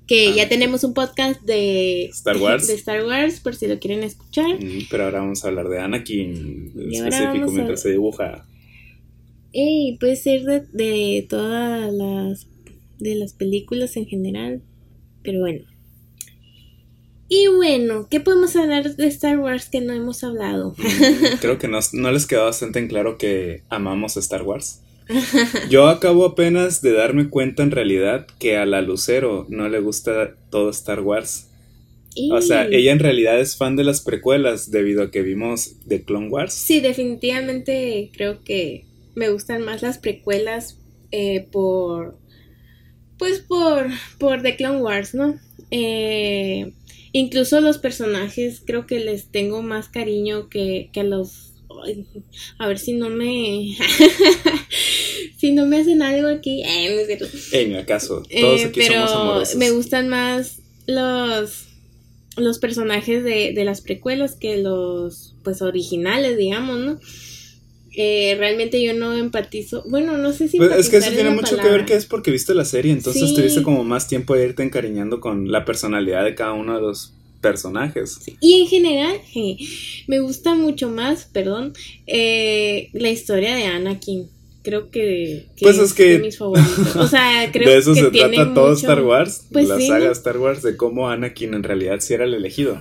que 0.08 0.34
ya 0.34 0.50
tenemos 0.50 0.84
un 0.84 0.94
podcast 0.94 1.42
de 1.42 2.06
Star 2.06 2.38
Wars. 2.38 2.68
De 2.68 2.74
Star 2.74 3.06
Wars, 3.06 3.40
por 3.40 3.56
si 3.56 3.68
lo 3.68 3.80
quieren 3.80 4.04
escuchar. 4.04 4.58
pero 4.90 5.06
ahora 5.06 5.20
vamos 5.20 5.46
a 5.46 5.50
hablar 5.50 5.70
de 5.70 5.80
Anakin 5.80 6.74
específico 6.92 7.52
mientras 7.52 7.82
se 7.82 7.92
dibuja. 7.92 8.46
Y 9.52 9.98
puede 10.00 10.16
ser 10.16 10.68
de, 10.72 11.26
todas 11.30 11.94
las 11.94 12.48
de 13.00 13.16
las 13.16 13.34
películas 13.34 13.98
en 13.98 14.06
general. 14.06 14.62
Pero 15.24 15.40
bueno. 15.42 15.66
Y 17.28 17.48
bueno, 17.48 18.08
¿qué 18.10 18.20
podemos 18.20 18.56
hablar 18.56 18.96
de 18.96 19.08
Star 19.08 19.38
Wars 19.38 19.70
que 19.70 19.82
no 19.82 19.94
hemos 19.94 20.24
hablado? 20.24 20.76
Mm, 20.78 21.38
creo 21.42 21.60
que 21.60 21.68
no, 21.68 21.80
no 21.94 22.12
les 22.12 22.26
quedó 22.26 22.46
bastante 22.46 22.80
en 22.80 22.88
claro 22.88 23.20
que 23.20 23.62
amamos 23.70 24.18
Star 24.18 24.42
Wars. 24.42 24.82
Yo 25.70 25.88
acabo 25.88 26.26
apenas 26.26 26.82
de 26.82 26.94
darme 26.94 27.30
cuenta 27.30 27.64
en 27.64 27.72
realidad 27.72 28.28
que 28.40 28.58
a 28.58 28.66
la 28.66 28.82
Lucero 28.82 29.48
no 29.50 29.68
le 29.68 29.80
gusta 29.80 30.36
todo 30.50 30.70
Star 30.70 31.02
Wars. 31.02 31.48
O 32.32 32.42
sea, 32.42 32.68
ella 32.68 32.92
en 32.92 33.00
realidad 33.00 33.40
es 33.40 33.56
fan 33.56 33.76
de 33.76 33.84
las 33.84 34.02
precuelas 34.02 34.72
debido 34.72 35.04
a 35.04 35.12
que 35.12 35.22
vimos 35.22 35.76
The 35.88 36.04
Clone 36.04 36.30
Wars. 36.30 36.54
Sí, 36.54 36.80
definitivamente 36.80 38.12
creo 38.14 38.44
que 38.44 38.86
me 39.16 39.30
gustan 39.30 39.64
más 39.64 39.82
las 39.82 39.98
precuelas 39.98 40.78
eh, 41.12 41.48
por... 41.52 42.18
Pues 43.18 43.40
por, 43.40 43.88
por 44.18 44.42
The 44.42 44.56
Clone 44.56 44.82
Wars, 44.82 45.14
¿no? 45.14 45.40
Eh, 45.72 46.72
incluso 47.12 47.60
los 47.62 47.78
personajes 47.78 48.62
creo 48.66 48.86
que 48.86 49.00
les 49.00 49.28
tengo 49.28 49.62
más 49.62 49.90
cariño 49.90 50.50
que, 50.50 50.90
que 50.94 51.02
a 51.02 51.04
los... 51.04 51.49
a 52.58 52.68
ver 52.68 52.80
si 52.80 52.94
no 52.94 53.10
me... 53.10 53.76
si 55.38 55.52
no 55.52 55.66
me 55.66 55.78
hacen 55.78 56.02
algo 56.02 56.28
aquí... 56.28 56.64
Eh, 56.64 57.18
en 57.54 57.76
acaso, 57.76 58.24
todos 58.40 58.66
aquí 58.66 58.82
pero 58.88 59.08
somos 59.08 59.56
me 59.56 59.72
gustan 59.72 60.08
más 60.10 60.62
los 60.88 61.66
los 62.38 62.60
personajes 62.60 63.24
de, 63.24 63.52
de 63.54 63.66
las 63.66 63.82
precuelas 63.82 64.36
que 64.36 64.58
los 64.58 65.36
pues 65.44 65.62
originales, 65.62 66.38
digamos, 66.38 66.80
¿no? 66.80 67.00
Eh, 67.96 68.36
realmente 68.38 68.82
yo 68.82 68.94
no 68.94 69.14
empatizo. 69.14 69.84
Bueno, 69.88 70.18
no 70.18 70.32
sé 70.32 70.48
si. 70.48 70.58
Pues 70.58 70.72
es 70.72 70.90
que 70.90 70.98
eso 70.98 71.12
tiene 71.12 71.32
mucho 71.32 71.58
que 71.58 71.68
ver 71.68 71.86
que 71.86 71.96
es 71.96 72.06
porque 72.06 72.32
viste 72.32 72.54
la 72.54 72.66
serie, 72.66 72.92
entonces 72.92 73.34
tuviste 73.34 73.64
como 73.64 73.84
más 73.84 74.08
tiempo 74.08 74.36
de 74.36 74.46
irte 74.46 74.64
encariñando 74.64 75.20
con 75.20 75.52
la 75.52 75.66
personalidad 75.66 76.24
de 76.24 76.36
cada 76.36 76.54
uno 76.54 76.76
de 76.76 76.82
los 76.82 77.14
personajes. 77.42 78.20
Y 78.40 78.62
en 78.62 78.68
general, 78.68 79.22
me 80.08 80.20
gusta 80.20 80.56
mucho 80.56 80.90
más, 80.90 81.26
perdón, 81.26 81.74
eh, 82.08 82.90
la 82.94 83.10
historia 83.10 83.56
de 83.56 83.66
Anakin 83.66 84.30
creo 84.62 84.90
que, 84.90 85.48
pues 85.62 85.78
es, 85.78 85.94
que 85.94 86.04
de 86.04 86.20
mis 86.20 86.38
favoritos. 86.38 86.96
O 86.96 87.08
sea, 87.08 87.50
creo 87.54 87.70
de 87.70 87.78
eso 87.78 87.96
se 87.96 88.12
trata 88.12 88.54
todo 88.54 88.74
Star 88.74 89.02
Wars, 89.04 89.48
pues 89.52 89.68
la 89.68 89.80
saga 89.80 90.12
Star 90.12 90.38
Wars 90.38 90.62
de 90.62 90.78
cómo 90.78 91.10
Anakin 91.10 91.54
en 91.54 91.64
realidad 91.64 91.98
sí 92.00 92.14
era 92.14 92.26
el 92.26 92.34
elegido. 92.34 92.80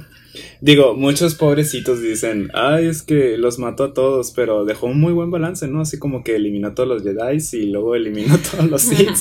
Digo, 0.61 0.95
muchos 0.95 1.35
pobrecitos 1.35 2.01
dicen, 2.01 2.51
ay, 2.55 2.87
es 2.87 3.03
que 3.03 3.39
los 3.39 3.59
mató 3.59 3.85
a 3.85 3.95
todos, 3.95 4.33
pero 4.33 4.65
dejó 4.65 4.87
un 4.87 5.01
muy 5.01 5.13
buen 5.13 5.31
balance, 5.31 5.67
¿no? 5.67 5.81
Así 5.81 5.99
como 5.99 6.23
que 6.23 6.37
eliminó 6.37 6.69
a 6.69 6.75
todos 6.75 6.89
los 6.89 7.03
Jedi 7.03 7.39
y 7.53 7.67
luego 7.67 7.95
eliminó 7.95 8.35
a 8.35 8.39
todos 8.39 8.71
los 8.71 8.83
Sith. 8.83 9.17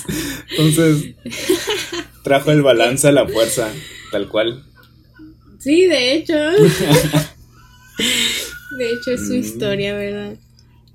Entonces, 0.57 1.15
trajo 2.23 2.51
el 2.51 2.61
balance 2.61 3.07
a 3.07 3.11
la 3.11 3.27
fuerza, 3.27 3.71
tal 4.11 4.27
cual. 4.27 4.63
Sí, 5.67 5.85
de 5.85 6.13
hecho. 6.13 6.33
de 8.77 8.91
hecho 8.93 9.11
es 9.11 9.27
su 9.27 9.33
mm. 9.33 9.39
historia, 9.39 9.95
¿verdad? 9.95 10.37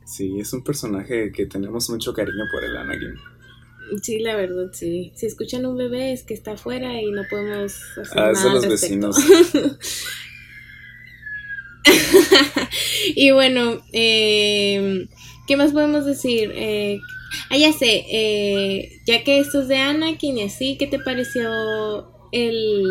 Sí, 0.07 0.41
es 0.41 0.51
un 0.55 0.65
personaje 0.65 1.31
que 1.31 1.45
tenemos 1.45 1.91
mucho 1.91 2.15
cariño 2.15 2.45
por 2.51 2.65
el 2.65 2.75
Anakin. 2.79 3.19
Sí, 4.03 4.21
la 4.21 4.35
verdad, 4.35 4.71
sí. 4.73 5.13
Si 5.15 5.27
escuchan 5.27 5.67
un 5.67 5.77
bebé 5.77 6.15
es 6.15 6.23
que 6.23 6.33
está 6.33 6.53
afuera 6.53 7.03
y 7.03 7.11
no 7.11 7.21
podemos 7.29 7.75
hacer 7.99 8.19
ah, 8.19 8.33
nada. 8.33 8.55
los 8.55 8.67
vecinos. 8.67 9.19
y 13.15 13.31
bueno, 13.33 13.83
eh, 13.93 15.07
¿qué 15.47 15.59
más 15.59 15.73
podemos 15.73 16.07
decir? 16.07 16.51
Eh, 16.55 16.99
ah, 17.51 17.59
ya 17.59 17.75
sé, 17.75 18.07
eh, 18.11 19.03
ya 19.05 19.23
que 19.23 19.39
esto 19.39 19.61
es 19.61 19.69
de 19.69 19.77
Anakin 19.77 20.39
y 20.39 20.45
así, 20.45 20.79
¿qué 20.79 20.87
te 20.87 20.99
pareció 20.99 21.51
el... 22.33 22.87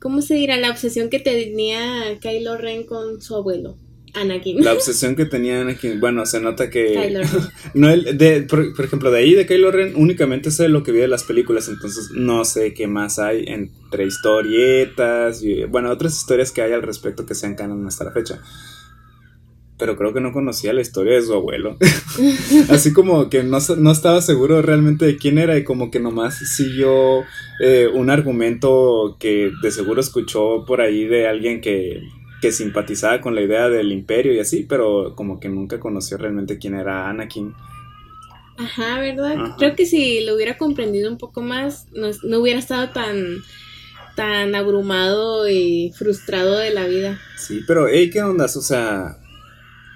¿Cómo 0.00 0.22
se 0.22 0.34
dirá? 0.34 0.56
La 0.56 0.70
obsesión 0.70 1.10
que 1.10 1.20
tenía 1.20 2.18
Kylo 2.20 2.56
Ren 2.56 2.84
con 2.84 3.20
su 3.20 3.36
abuelo. 3.36 3.76
Anakin. 4.14 4.64
La 4.64 4.72
obsesión 4.74 5.14
que 5.14 5.24
tenía 5.24 5.60
Anakin, 5.60 6.00
bueno, 6.00 6.26
se 6.26 6.40
nota 6.40 6.70
que... 6.70 7.20
no 7.74 7.88
el, 7.90 8.16
de, 8.16 8.42
por, 8.42 8.84
ejemplo, 8.84 9.10
de 9.10 9.18
ahí 9.20 9.34
de 9.34 9.46
Kylo 9.46 9.70
Ren 9.70 9.92
únicamente 9.96 10.50
sé 10.50 10.68
lo 10.68 10.82
que 10.82 10.92
vi 10.92 10.98
de 10.98 11.08
las 11.08 11.24
películas, 11.24 11.68
entonces 11.68 12.10
no 12.12 12.44
sé 12.44 12.74
qué 12.74 12.86
más 12.86 13.18
hay 13.18 13.44
entre 13.46 14.06
historietas 14.06 15.42
y, 15.42 15.64
bueno, 15.64 15.90
otras 15.90 16.16
historias 16.16 16.50
que 16.50 16.62
hay 16.62 16.72
al 16.72 16.82
respecto 16.82 17.26
que 17.26 17.34
sean 17.34 17.54
canon 17.54 17.86
hasta 17.86 18.04
la 18.04 18.12
fecha. 18.12 18.40
Pero 19.80 19.96
creo 19.96 20.12
que 20.12 20.20
no 20.20 20.32
conocía 20.32 20.72
la 20.72 20.82
historia 20.82 21.14
de 21.14 21.22
su 21.22 21.32
abuelo. 21.34 21.76
Así 22.68 22.92
como 22.92 23.28
que 23.30 23.42
no, 23.42 23.58
no, 23.78 23.90
estaba 23.90 24.20
seguro 24.20 24.62
realmente 24.62 25.06
de 25.06 25.16
quién 25.16 25.38
era 25.38 25.56
y 25.56 25.64
como 25.64 25.90
que 25.90 25.98
nomás 25.98 26.36
siguió 26.36 27.24
eh, 27.60 27.88
un 27.92 28.10
argumento 28.10 29.16
que 29.18 29.50
de 29.62 29.70
seguro 29.70 30.00
escuchó 30.00 30.64
por 30.66 30.80
ahí 30.80 31.06
de 31.06 31.26
alguien 31.26 31.60
que 31.60 32.02
que 32.40 32.52
simpatizaba 32.52 33.20
con 33.20 33.34
la 33.34 33.42
idea 33.42 33.68
del 33.68 33.92
imperio 33.92 34.32
y 34.32 34.40
así, 34.40 34.64
pero 34.68 35.14
como 35.14 35.38
que 35.38 35.48
nunca 35.48 35.78
conoció 35.78 36.16
realmente 36.16 36.58
quién 36.58 36.74
era 36.74 37.08
Anakin. 37.08 37.54
Ajá, 38.56 38.98
¿verdad? 38.98 39.54
Creo 39.58 39.74
que 39.74 39.86
si 39.86 40.24
lo 40.24 40.34
hubiera 40.34 40.58
comprendido 40.58 41.10
un 41.10 41.18
poco 41.18 41.42
más, 41.42 41.86
no, 41.92 42.38
hubiera 42.38 42.58
estado 42.58 42.90
tan, 42.90 43.42
tan 44.16 44.54
abrumado 44.54 45.48
y 45.48 45.92
frustrado 45.96 46.58
de 46.58 46.70
la 46.70 46.86
vida. 46.86 47.18
Sí, 47.36 47.62
pero, 47.66 47.88
hey, 47.88 48.10
¿qué 48.10 48.22
onda? 48.22 48.44
O 48.44 48.48
sea, 48.48 49.18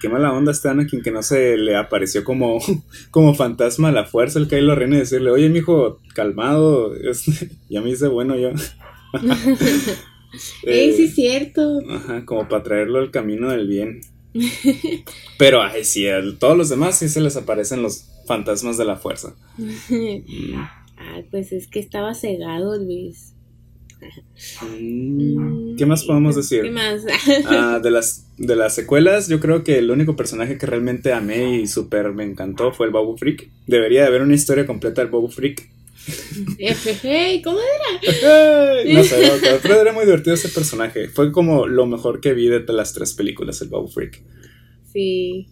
qué 0.00 0.08
mala 0.08 0.32
onda 0.32 0.52
está 0.52 0.70
Anakin 0.70 1.02
que 1.02 1.10
no 1.10 1.22
se 1.22 1.56
le 1.56 1.76
apareció 1.76 2.24
como, 2.24 2.58
como 3.10 3.34
fantasma 3.34 3.88
a 3.88 3.92
la 3.92 4.04
fuerza 4.04 4.38
el 4.38 4.48
Kylo 4.48 4.74
Ren 4.74 4.92
y 4.92 4.98
decirle, 4.98 5.30
oye, 5.30 5.48
mijo, 5.48 6.00
calmado, 6.14 6.92
ya 7.68 7.80
me 7.80 7.90
hice 7.90 8.08
bueno 8.08 8.36
yo. 8.36 8.50
Eh, 10.64 10.92
sí, 10.96 11.04
es 11.04 11.14
cierto. 11.14 11.78
Ajá, 11.88 12.24
como 12.24 12.48
para 12.48 12.64
traerlo 12.64 12.98
al 12.98 13.12
camino 13.12 13.50
del 13.50 13.68
bien. 13.68 14.00
Pero, 15.38 15.62
ay, 15.62 15.84
sí, 15.84 16.08
a 16.08 16.20
todos 16.40 16.58
los 16.58 16.68
demás 16.68 16.98
sí 16.98 17.08
se 17.08 17.20
les 17.20 17.36
aparecen 17.36 17.82
los 17.82 18.10
fantasmas 18.26 18.76
de 18.76 18.84
la 18.84 18.96
fuerza. 18.96 19.36
Ay, 19.88 21.24
pues 21.30 21.52
es 21.52 21.68
que 21.68 21.78
estaba 21.78 22.14
cegado, 22.14 22.76
Luis. 22.78 23.33
Mm, 24.62 25.76
¿Qué 25.76 25.86
más 25.86 26.04
podemos 26.04 26.36
decir? 26.36 26.62
¿Qué 26.62 26.70
más? 26.70 27.02
Ah, 27.46 27.80
de, 27.82 27.90
las, 27.90 28.26
de 28.36 28.56
las 28.56 28.74
secuelas, 28.74 29.28
yo 29.28 29.40
creo 29.40 29.64
que 29.64 29.78
el 29.78 29.90
único 29.90 30.16
personaje 30.16 30.58
que 30.58 30.66
realmente 30.66 31.12
amé 31.12 31.60
y 31.60 31.66
súper 31.66 32.12
me 32.12 32.24
encantó 32.24 32.72
fue 32.72 32.86
el 32.86 32.92
Bobo 32.92 33.16
Freak. 33.16 33.48
Debería 33.66 34.02
de 34.02 34.08
haber 34.08 34.22
una 34.22 34.34
historia 34.34 34.66
completa 34.66 35.00
del 35.02 35.10
Bobo 35.10 35.28
Freak. 35.28 35.68
¿Cómo 37.42 37.58
era? 37.58 38.84
no 38.92 39.04
sé, 39.04 39.30
pero 39.62 39.80
era 39.80 39.92
muy 39.92 40.04
divertido 40.04 40.34
ese 40.34 40.48
personaje. 40.48 41.08
Fue 41.08 41.32
como 41.32 41.66
lo 41.66 41.86
mejor 41.86 42.20
que 42.20 42.34
vi 42.34 42.48
de 42.48 42.60
las 42.72 42.92
tres 42.92 43.14
películas, 43.14 43.60
el 43.62 43.68
Bob 43.68 43.90
Freak. 43.90 44.22
Sí. 44.92 45.48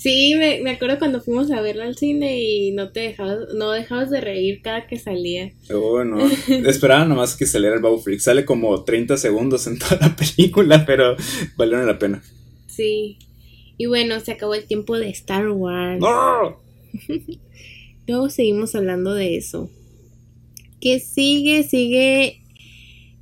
Sí, 0.00 0.34
me, 0.34 0.70
acuerdo 0.70 0.98
cuando 0.98 1.20
fuimos 1.20 1.50
a 1.50 1.60
verla 1.60 1.84
al 1.84 1.94
cine 1.94 2.40
y 2.40 2.72
no 2.72 2.90
te 2.90 3.00
dejabas, 3.00 3.52
no 3.54 3.70
dejabas 3.70 4.08
de 4.08 4.22
reír 4.22 4.62
cada 4.62 4.86
que 4.86 4.98
salía. 4.98 5.52
Oh, 5.70 6.02
no. 6.04 6.26
Esperaba 6.48 7.04
nomás 7.04 7.36
que 7.36 7.44
saliera 7.44 7.76
el 7.76 7.82
Bob 7.82 8.02
Freak. 8.02 8.20
Sale 8.20 8.46
como 8.46 8.82
30 8.82 9.18
segundos 9.18 9.66
en 9.66 9.78
toda 9.78 9.98
la 10.00 10.16
película, 10.16 10.86
pero 10.86 11.16
valieron 11.58 11.86
la 11.86 11.98
pena. 11.98 12.22
Sí. 12.66 13.18
Y 13.76 13.86
bueno, 13.86 14.18
se 14.20 14.32
acabó 14.32 14.54
el 14.54 14.64
tiempo 14.64 14.98
de 14.98 15.10
Star 15.10 15.50
Wars. 15.50 16.00
Luego 18.06 18.30
seguimos 18.30 18.74
hablando 18.74 19.12
de 19.12 19.36
eso. 19.36 19.68
¿Qué 20.80 20.98
sigue? 20.98 21.62
Sigue. 21.62 22.40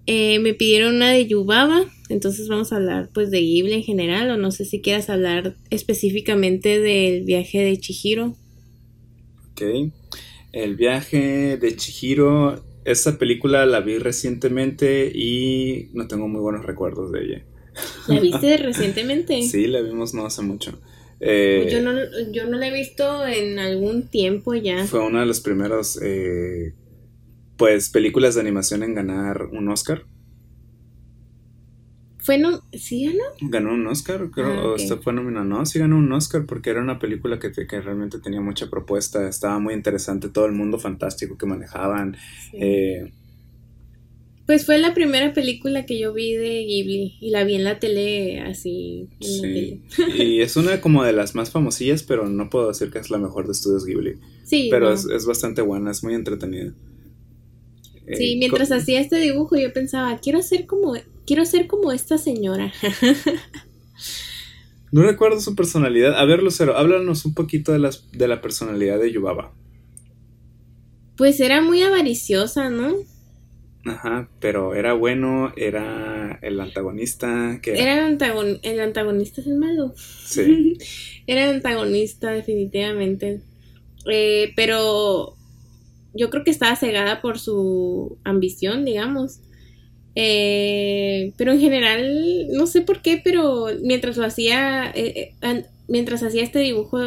Eh, 0.06 0.38
me 0.38 0.54
pidieron 0.54 0.94
una 0.94 1.11
de 1.11 1.26
Yubaba. 1.26 1.87
Entonces 2.09 2.49
vamos 2.49 2.73
a 2.73 2.77
hablar 2.77 3.11
pues 3.12 3.31
de 3.31 3.41
Ghibli 3.41 3.73
en 3.75 3.83
general. 3.83 4.31
O 4.31 4.37
no 4.37 4.50
sé 4.50 4.65
si 4.65 4.81
quieras 4.81 5.11
hablar 5.11 5.57
específicamente 5.71 6.81
del 6.81 7.25
viaje 7.25 7.59
de 7.59 7.77
Chihiro. 7.79 8.37
Ok. 9.53 9.62
El 10.53 10.77
viaje 10.77 11.57
de 11.57 11.77
Chihiro. 11.77 12.65
Esa 12.85 13.19
película 13.19 13.67
la 13.67 13.81
vi 13.81 13.99
recientemente 13.99 15.12
y 15.15 15.91
no 15.93 16.09
tengo 16.09 16.27
muy 16.27 16.41
buenos 16.41 16.65
recuerdos 16.65 17.12
de 17.12 17.25
ella. 17.25 17.45
¿La 18.07 18.21
viste 18.21 18.57
recientemente? 18.57 19.43
sí, 19.43 19.67
la 19.67 19.83
vimos 19.83 20.15
no 20.15 20.25
hace 20.25 20.43
mucho. 20.43 20.81
Eh, 21.21 21.69
yo, 21.71 21.83
no, 21.83 21.93
yo 22.33 22.47
no 22.47 22.59
la 22.59 22.69
he 22.69 22.73
visto 22.73 23.27
en 23.27 23.59
algún 23.59 24.09
tiempo 24.09 24.55
ya. 24.55 24.87
Fue 24.87 25.00
una 25.00 25.21
de 25.21 25.27
los 25.27 25.41
primeros 25.41 25.99
eh, 26.00 26.75
pues 27.57 27.91
películas 27.91 28.37
de 28.37 28.41
animación 28.41 28.83
en 28.83 28.95
ganar 28.95 29.47
un 29.53 29.69
Oscar. 29.69 30.05
¿Fue 32.19 32.37
no? 32.37 32.63
¿Sí 32.73 33.07
ganó? 33.07 33.25
Ganó 33.41 33.75
un 33.75 33.87
Oscar, 33.87 34.31
creo. 34.31 34.75
Ah, 34.75 34.99
fue 35.03 35.13
nominado. 35.13 35.45
No, 35.45 35.65
sí 35.65 35.79
ganó 35.79 35.97
un 35.97 36.13
Oscar 36.13 36.47
porque 36.47 36.71
era 36.71 36.81
una 36.81 36.99
película 36.99 37.39
que, 37.39 37.53
que, 37.53 37.81
realmente 37.81 38.19
tenía 38.19 38.41
mucha 38.41 38.69
propuesta. 38.69 39.29
Estaba 39.29 39.59
muy 39.59 39.75
interesante 39.75 40.29
todo 40.29 40.47
el 40.47 40.53
mundo 40.53 40.79
fantástico 40.79 41.39
que 41.39 41.47
manejaban. 41.47 42.17
Eh, 42.53 43.13
Pues 44.47 44.67
fue 44.67 44.79
la 44.79 44.95
primera 44.95 45.33
película 45.33 45.87
que 45.87 45.99
yo 45.99 46.13
vi 46.13 46.35
de 46.35 46.65
Ghibli 46.65 47.19
y 47.21 47.31
la 47.31 47.45
vi 47.45 47.55
en 47.55 47.65
la 47.65 47.79
tele 47.79 48.41
así. 48.41 49.09
sí. 49.21 49.83
y 50.17 50.41
es 50.41 50.57
una 50.57 50.81
como 50.81 51.05
de 51.05 51.13
las 51.13 51.35
más 51.35 51.51
famosillas, 51.51 52.03
pero 52.03 52.29
no 52.29 52.51
puedo 52.51 52.69
decir 52.69 52.91
que 52.91 52.99
es 52.99 53.11
la 53.11 53.19
mejor 53.19 53.47
de 53.47 53.53
estudios 53.53 53.85
Ghibli. 53.85 54.17
Sí. 54.45 54.69
Pero 54.71 54.93
es, 54.93 55.05
es, 55.05 55.25
bastante 55.25 55.63
buena, 55.63 55.93
es 55.93 56.03
muy 56.03 56.15
entretenida. 56.15 56.73
Sí, 58.17 58.33
eh, 58.33 58.37
mientras 58.39 58.73
hacía 58.73 59.01
este 59.01 59.17
dibujo 59.19 59.57
yo 59.57 59.73
pensaba, 59.73 60.19
quiero 60.19 60.43
ser 60.43 60.67
como, 60.67 60.95
quiero 61.28 61.44
ser 61.44 61.66
como 61.66 61.92
esta 61.92 62.16
señora. 62.16 62.73
no 64.92 65.02
recuerdo 65.02 65.40
su 65.40 65.54
personalidad. 65.54 66.18
A 66.18 66.25
ver, 66.25 66.42
Lucero, 66.42 66.75
háblanos 66.75 67.26
un 67.26 67.35
poquito 67.35 67.70
de, 67.70 67.78
las, 67.78 68.11
de 68.12 68.26
la 68.26 68.40
personalidad 68.40 68.99
de 68.99 69.12
Yubaba. 69.12 69.52
Pues 71.18 71.38
era 71.40 71.61
muy 71.61 71.82
avariciosa, 71.82 72.70
¿no? 72.70 72.94
Ajá, 73.85 74.30
pero 74.40 74.75
era 74.75 74.94
bueno, 74.94 75.52
era 75.56 76.38
el 76.40 76.58
antagonista. 76.61 77.61
Que 77.62 77.78
era, 77.78 78.08
el, 78.08 78.80
antagonista 78.80 79.42
es 79.42 79.47
el 79.47 79.56
malo. 79.56 79.92
Sí. 79.97 80.78
era 81.26 81.50
el 81.50 81.56
antagonista, 81.56 82.30
definitivamente. 82.30 83.42
Eh, 84.11 84.54
pero 84.56 85.37
yo 86.14 86.30
creo 86.30 86.42
que 86.42 86.50
estaba 86.50 86.75
cegada 86.75 87.20
por 87.20 87.38
su 87.38 88.18
ambición, 88.25 88.87
digamos. 88.87 89.40
Eh, 90.21 91.33
pero 91.37 91.53
en 91.53 91.61
general, 91.61 92.49
no 92.51 92.67
sé 92.67 92.81
por 92.83 93.03
qué, 93.03 93.21
pero 93.23 93.67
mientras 93.83 94.17
lo 94.17 94.25
hacía, 94.27 94.91
eh, 94.93 95.37
mientras 95.87 96.25
hacía 96.25 96.43
este 96.43 96.59
dibujo, 96.59 96.99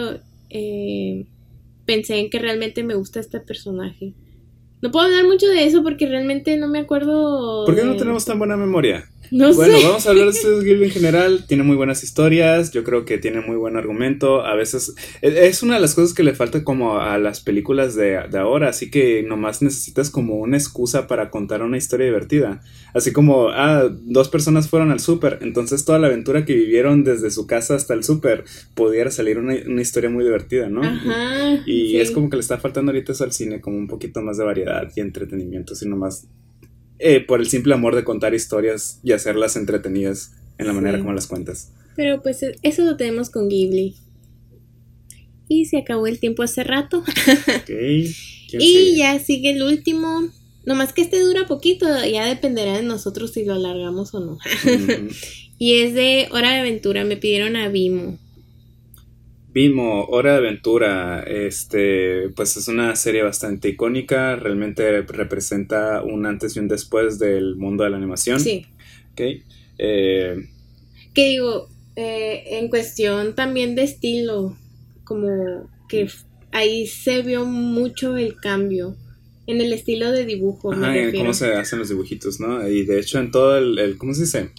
pensé 1.86 2.20
en 2.20 2.30
que 2.30 2.40
realmente 2.40 2.84
me 2.84 2.96
gusta 2.96 3.20
este 3.20 3.42
personaje. 3.42 4.14
No 4.82 4.92
puedo 4.92 5.06
hablar 5.06 5.26
mucho 5.26 5.48
de 5.48 5.66
eso 5.66 5.84
porque 5.84 6.08
realmente 6.08 6.58
no 6.58 6.68
me 6.68 6.80
acuerdo. 6.80 7.66
¿Por 7.66 7.76
qué 7.76 7.84
no 7.84 7.96
tenemos 7.96 8.26
tan 8.26 8.40
buena 8.40 8.58
memoria? 8.58 9.08
No 9.30 9.54
bueno, 9.54 9.78
vamos 9.82 10.06
a 10.06 10.10
hablar 10.10 10.26
de 10.26 10.34
Studio 10.34 10.60
Ghibli 10.62 10.86
en 10.86 10.92
general. 10.92 11.46
Tiene 11.48 11.64
muy 11.64 11.78
buenas 11.78 12.04
historias. 12.04 12.72
Yo 12.72 12.84
creo 12.84 13.06
que 13.06 13.18
tiene 13.18 13.40
muy 13.40 13.56
buen 13.56 13.78
argumento. 13.78 14.44
A 14.44 14.56
veces 14.56 14.94
e, 15.22 15.48
es 15.48 15.64
una 15.64 15.76
de 15.76 15.80
las 15.80 15.96
cosas 15.96 16.14
que 16.14 16.24
le 16.24 16.34
falta 16.34 16.66
como 16.66 17.00
a 17.00 17.18
las 17.18 17.40
películas 17.40 17.96
de, 17.96 18.18
ahora. 18.38 18.70
Así 18.70 18.92
que 18.92 19.24
nomás 19.24 19.62
necesitas 19.62 20.10
como 20.10 20.36
una 20.36 20.58
excusa 20.58 21.08
para 21.08 21.30
contar 21.30 21.62
una 21.62 21.78
historia 21.78 22.08
divertida. 22.08 22.62
Así 22.94 23.14
como, 23.14 23.50
ah, 23.50 23.88
dos 23.90 24.28
personas 24.28 24.68
fueron 24.68 24.92
al 24.92 25.00
súper. 25.00 25.40
Entonces 25.42 25.86
toda 25.86 26.00
la 26.00 26.08
aventura 26.08 26.44
que 26.44 26.54
vivieron 26.54 27.06
desde 27.06 27.32
su 27.32 27.48
casa 27.48 27.76
hasta 27.76 27.94
el 27.94 28.04
súper 28.04 28.44
pudiera 28.74 29.12
salir 29.12 29.38
una, 29.38 29.82
historia 29.82 30.10
muy 30.10 30.26
divertida, 30.26 30.68
¿no? 30.68 30.84
Ajá, 30.84 31.64
y 31.66 31.98
es 31.98 32.12
como 32.12 32.30
que 32.30 32.36
le 32.36 32.42
está 32.42 32.58
faltando 32.58 32.92
ahorita 32.92 33.14
eso 33.14 33.24
al 33.24 33.32
cine, 33.32 33.62
como 33.62 33.78
un 33.78 33.88
poquito 33.88 34.22
más 34.22 34.38
de 34.38 34.44
variedad 34.44 34.71
y 34.96 35.00
entretenimiento. 35.00 35.76
Sino 35.76 35.96
más 35.96 36.28
eh, 37.00 37.20
por 37.20 37.40
el 37.40 37.48
simple 37.48 37.74
amor 37.74 37.96
de 37.96 38.04
contar 38.04 38.34
historias 38.34 39.00
y 39.04 39.12
hacerlas 39.12 39.56
entretenidas 39.56 40.34
en 40.58 40.68
la 40.68 40.74
manera 40.74 41.00
como 41.00 41.14
las 41.14 41.28
cuentas. 41.28 41.72
Pero 41.96 42.22
pues 42.22 42.44
e, 42.44 42.56
eso 42.62 42.84
lo 42.84 42.98
tenemos 42.98 43.30
con 43.30 43.50
Ghibli. 43.50 43.96
Y 45.48 45.66
se 45.66 45.78
acabó 45.78 46.08
el 46.08 46.20
tiempo 46.20 46.44
hace 46.44 46.64
rato. 46.64 47.04
y 47.68 48.96
ya 48.96 49.20
sigue 49.20 49.52
el 49.52 49.64
último. 49.64 50.30
Nomás 50.66 50.94
que 50.94 51.02
este 51.02 51.20
dura 51.20 51.48
poquito, 51.48 51.88
ya 52.06 52.26
dependerá 52.26 52.78
de 52.78 52.84
nosotros 52.84 53.32
si 53.32 53.44
lo 53.44 53.54
alargamos 53.54 54.14
o 54.14 54.20
no. 54.20 54.38
y 55.58 55.74
es 55.82 55.94
de 55.94 56.28
Hora 56.32 56.52
de 56.52 56.60
Aventura, 56.60 57.04
me 57.04 57.18
pidieron 57.18 57.56
a 57.56 57.68
Vimo. 57.70 58.20
Vimo, 59.54 60.06
Hora 60.06 60.34
de 60.34 60.38
Aventura, 60.38 61.24
este, 61.24 62.30
pues 62.30 62.56
es 62.56 62.70
una 62.70 62.96
serie 62.96 63.22
bastante 63.22 63.70
icónica, 63.70 64.38
realmente 64.38 65.02
representa 65.02 66.02
un 66.04 66.26
antes 66.26 66.56
y 66.56 66.60
un 66.60 66.70
después 66.70 67.20
del 67.20 67.58
mundo 67.58 67.84
de 67.84 67.90
la 67.90 67.98
animación. 67.98 68.40
Sí. 68.40 68.66
Ok. 69.12 69.22
Eh, 69.78 70.48
¿Qué 71.14 71.30
digo? 71.30 71.68
Eh, 71.98 72.60
en 72.60 72.70
cuestión 72.70 73.36
también 73.36 73.76
de 73.76 73.84
estilo, 73.84 74.56
como 75.04 75.70
que 75.90 76.08
ahí 76.54 76.88
se 76.88 77.22
vio 77.22 77.46
mucho 77.46 78.16
el 78.16 78.38
cambio 78.38 78.96
en 79.48 79.60
el 79.60 79.74
estilo 79.74 80.12
de 80.12 80.26
dibujo. 80.26 80.72
Ajá, 80.72 80.98
en 80.98 81.14
cómo 81.14 81.34
se 81.34 81.54
hacen 81.54 81.80
los 81.80 81.90
dibujitos, 81.90 82.40
¿no? 82.40 82.66
Y 82.68 82.86
de 82.86 83.00
hecho 83.00 83.20
en 83.20 83.32
todo 83.32 83.58
el, 83.58 83.78
el 83.80 83.98
¿cómo 83.98 84.14
se 84.14 84.22
dice? 84.22 84.52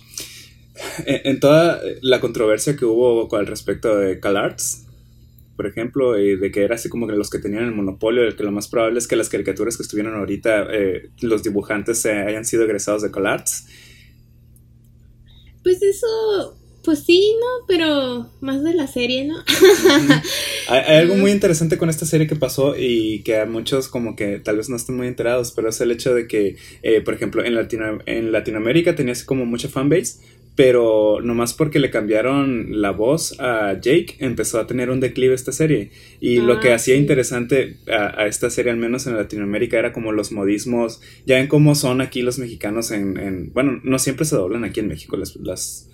En, 1.07 1.39
toda 1.39 1.81
la 2.01 2.21
controversia 2.21 2.77
que 2.77 2.85
hubo 2.85 3.29
al 3.37 3.47
respecto 3.47 3.97
de 3.97 4.21
CalArts, 4.21 4.82
por 5.63 5.71
ejemplo, 5.71 6.19
y 6.19 6.35
de 6.35 6.51
que 6.51 6.65
era 6.65 6.75
así 6.75 6.89
como 6.89 7.07
que 7.07 7.13
los 7.13 7.31
que 7.31 7.39
tenían 7.39 7.63
el 7.63 7.71
monopolio, 7.71 8.25
el 8.25 8.35
que 8.35 8.43
lo 8.43 8.51
más 8.51 8.67
probable 8.67 8.99
es 8.99 9.07
que 9.07 9.15
las 9.15 9.29
caricaturas 9.29 9.77
que 9.77 9.85
estuvieron 9.85 10.17
ahorita, 10.17 10.67
eh, 10.73 11.11
los 11.21 11.45
dibujantes 11.45 12.05
hayan 12.05 12.45
sido 12.45 12.65
egresados 12.65 13.03
de 13.03 13.13
CalArts. 13.13 13.67
Pues 15.63 15.81
eso, 15.81 16.59
pues 16.83 17.05
sí, 17.05 17.37
¿no? 17.39 17.65
Pero 17.69 18.29
más 18.41 18.65
de 18.65 18.75
la 18.75 18.89
serie, 18.89 19.25
¿no? 19.25 19.37
hay, 20.69 20.97
algo 20.97 21.15
muy 21.15 21.31
interesante 21.31 21.79
con 21.79 21.89
esta 21.89 22.07
serie 22.07 22.27
que 22.27 22.35
pasó 22.35 22.75
y 22.77 23.23
que 23.23 23.39
a 23.39 23.47
muchos 23.47 23.87
como 23.87 24.17
que 24.17 24.41
tal 24.41 24.57
vez 24.57 24.69
no 24.69 24.75
estén 24.75 24.97
muy 24.97 25.07
enterados, 25.07 25.53
pero 25.53 25.69
es 25.69 25.81
el 25.81 25.93
hecho 25.93 26.13
de 26.13 26.27
que, 26.27 26.57
eh, 26.83 27.03
por 27.03 27.15
ejemplo, 27.15 27.45
en, 27.45 27.55
Latino, 27.55 28.01
en 28.07 28.33
Latinoamérica 28.33 28.97
tenía 28.97 29.13
así 29.13 29.25
como 29.25 29.47
mucha 29.47 29.69
fanbase, 29.69 30.19
pero 30.55 31.21
nomás 31.23 31.55
porque 31.55 31.79
le 31.79 31.91
cambiaron 31.91 32.81
la 32.81 32.91
voz 32.91 33.39
a 33.41 33.75
Jake, 33.81 34.17
empezó 34.19 34.61
a 34.61 34.67
tener 34.67 34.91
un 34.91 35.01
declive 35.01 35.35
esta 35.35 35.53
serie. 35.53 35.91
Y 36.21 36.37
lo 36.37 36.61
que 36.61 36.73
ah, 36.73 36.75
hacía 36.75 36.97
interesante 36.97 37.77
a, 37.89 38.27
esta 38.27 38.51
serie, 38.51 38.71
al 38.71 38.79
menos 38.79 39.07
en 39.07 39.17
Latinoamérica, 39.17 39.79
era 39.79 39.93
como 39.93 40.13
los 40.13 40.31
modismos. 40.31 41.01
Ya 41.25 41.37
ven 41.37 41.47
cómo 41.47 41.75
son 41.75 42.01
aquí 42.01 42.23
los 42.23 42.39
mexicanos 42.39 42.91
en... 42.91 43.17
en 43.19 43.53
bueno, 43.53 43.81
no 43.83 43.99
siempre 43.99 44.27
se 44.27 44.37
doblan 44.37 44.65
aquí 44.65 44.81
en 44.81 44.89
México 44.89 45.17
las, 45.17 45.37
las 45.37 45.89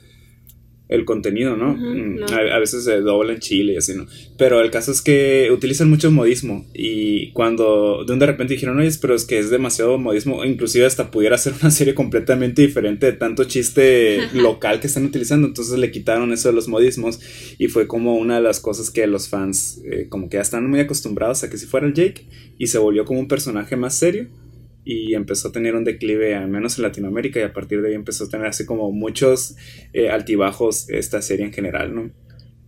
el 0.89 1.05
contenido, 1.05 1.57
¿no? 1.57 1.75
Mm, 1.75 2.25
a, 2.33 2.59
veces 2.59 2.85
se 2.85 3.01
dobla 3.01 3.35
en 3.35 3.41
Chile 3.41 3.75
y 3.75 3.77
así, 3.77 3.95
¿no? 3.95 4.07
Pero 4.37 4.61
el 4.61 4.71
caso 4.71 4.91
es 4.91 5.03
que 5.03 5.49
utilizan 5.53 5.91
mucho 5.91 6.11
modismo 6.11 6.67
y 6.73 7.31
cuando 7.33 8.05
de 8.05 8.13
un 8.13 8.19
de 8.19 8.27
repente 8.27 8.55
dijeron, 8.55 8.79
oye, 8.79 8.91
pero 9.01 9.15
es 9.15 9.25
que 9.25 9.39
es 9.39 9.51
demasiado 9.51 9.99
modismo, 9.99 10.45
inclusive 10.45 10.87
hasta 10.87 11.11
pudiera 11.11 11.37
ser 11.37 11.55
una 11.61 11.71
serie 11.71 11.95
completamente 11.95 12.63
diferente 12.63 13.07
de 13.07 13.13
tanto 13.13 13.45
chiste 13.45 14.19
local 14.35 14.81
que 14.81 14.87
están 14.87 15.05
utilizando, 15.05 15.47
entonces 15.47 15.79
le 15.79 15.91
quitaron 15.91 16.33
eso 16.33 16.49
de 16.49 16.55
los 16.55 16.69
modismos 16.69 17.21
y 17.59 17.69
fue 17.69 17.87
como 17.87 18.17
una 18.17 18.37
de 18.37 18.43
las 18.43 18.61
cosas 18.61 18.91
que 18.91 19.07
los 19.07 19.29
fans 19.29 19.83
eh, 19.85 20.07
como 20.09 20.29
que 20.29 20.37
ya 20.37 20.43
están 20.43 20.69
muy 20.69 20.81
acostumbrados 20.81 21.45
a 21.45 21.51
que 21.51 21.59
si 21.59 21.67
fuera 21.67 21.87
el 21.87 21.93
Jake 21.93 22.27
y 22.59 22.69
se 22.69 22.79
volvió 22.79 23.05
como 23.05 23.21
un 23.21 23.29
personaje 23.29 23.77
más 23.77 23.95
serio 23.95 24.29
y 24.91 25.15
empezó 25.15 25.49
a 25.49 25.53
tener 25.53 25.75
un 25.75 25.85
declive, 25.85 26.35
al 26.35 26.49
menos 26.49 26.79
en 26.79 26.85
Latinoamérica, 26.85 27.39
y 27.39 27.43
a 27.43 27.53
partir 27.53 27.83
de 27.83 27.89
ahí 27.89 27.95
empezó 27.95 28.25
a 28.25 28.29
tener 28.31 28.47
así 28.47 28.65
como 28.65 28.91
muchos 28.91 29.55
eh, 29.93 30.09
altibajos 30.09 30.89
esta 30.89 31.21
serie 31.21 31.45
en 31.45 31.53
general, 31.53 31.95
¿no? 31.95 32.11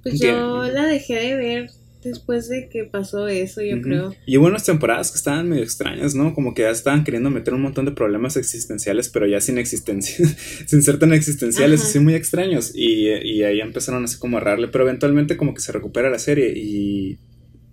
Pues 0.02 0.20
yo 0.20 0.64
la 0.64 0.84
dejé 0.84 1.14
de 1.14 1.36
ver 1.36 1.70
después 2.04 2.50
de 2.50 2.68
que 2.68 2.84
pasó 2.84 3.26
eso, 3.26 3.62
yo 3.62 3.80
creo. 3.80 4.14
Y 4.26 4.36
hubo 4.36 4.48
unas 4.48 4.64
temporadas 4.64 5.12
que 5.12 5.16
estaban 5.16 5.48
medio 5.48 5.62
extrañas, 5.62 6.14
¿no? 6.14 6.34
Como 6.34 6.52
que 6.52 6.60
ya 6.60 6.70
estaban 6.70 7.04
queriendo 7.04 7.30
meter 7.30 7.54
un 7.54 7.62
montón 7.62 7.86
de 7.86 7.92
problemas 7.92 8.36
existenciales, 8.36 9.08
pero 9.08 9.26
ya 9.26 9.40
sin 9.40 9.56
existencia, 9.56 10.26
sin 10.66 10.82
ser 10.82 10.98
tan 10.98 11.14
existenciales, 11.14 11.80
así 11.82 12.00
muy 12.00 12.14
extraños. 12.14 12.72
Y, 12.74 13.08
y 13.08 13.44
ahí 13.44 13.62
empezaron 13.62 14.04
así 14.04 14.18
como 14.18 14.36
a 14.36 14.42
errarle, 14.42 14.68
pero 14.68 14.84
eventualmente 14.84 15.38
como 15.38 15.54
que 15.54 15.62
se 15.62 15.72
recupera 15.72 16.10
la 16.10 16.18
serie 16.18 16.52
y 16.54 17.18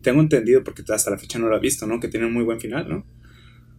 tengo 0.01 0.21
entendido, 0.21 0.63
porque 0.63 0.83
hasta 0.87 1.11
la 1.11 1.17
fecha 1.17 1.37
no 1.37 1.49
lo 1.49 1.57
he 1.57 1.59
visto, 1.59 1.85
¿no? 1.85 1.99
Que 1.99 2.07
tiene 2.07 2.27
un 2.27 2.33
muy 2.33 2.45
buen 2.45 2.61
final, 2.61 2.87
¿no? 2.87 3.05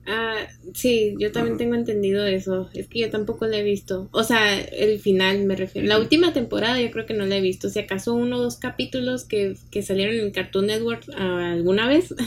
Ah, 0.06 0.46
sí, 0.74 1.14
yo 1.18 1.32
también 1.32 1.58
tengo 1.58 1.74
entendido 1.74 2.26
eso. 2.26 2.70
Es 2.72 2.88
que 2.88 3.00
yo 3.00 3.10
tampoco 3.10 3.46
la 3.46 3.58
he 3.58 3.62
visto. 3.62 4.08
O 4.12 4.24
sea, 4.24 4.58
el 4.60 4.98
final 5.00 5.44
me 5.44 5.56
refiero. 5.56 5.86
La 5.86 5.98
última 5.98 6.32
temporada 6.32 6.80
yo 6.80 6.90
creo 6.90 7.06
que 7.06 7.14
no 7.14 7.26
la 7.26 7.36
he 7.36 7.40
visto. 7.40 7.68
Si 7.68 7.78
acaso 7.78 8.14
uno 8.14 8.38
o 8.38 8.42
dos 8.42 8.56
capítulos 8.56 9.24
que, 9.24 9.56
salieron 9.82 10.16
en 10.16 10.30
Cartoon 10.30 10.66
Network 10.66 11.04
ah, 11.16 11.52
alguna 11.52 11.88
vez. 11.88 12.14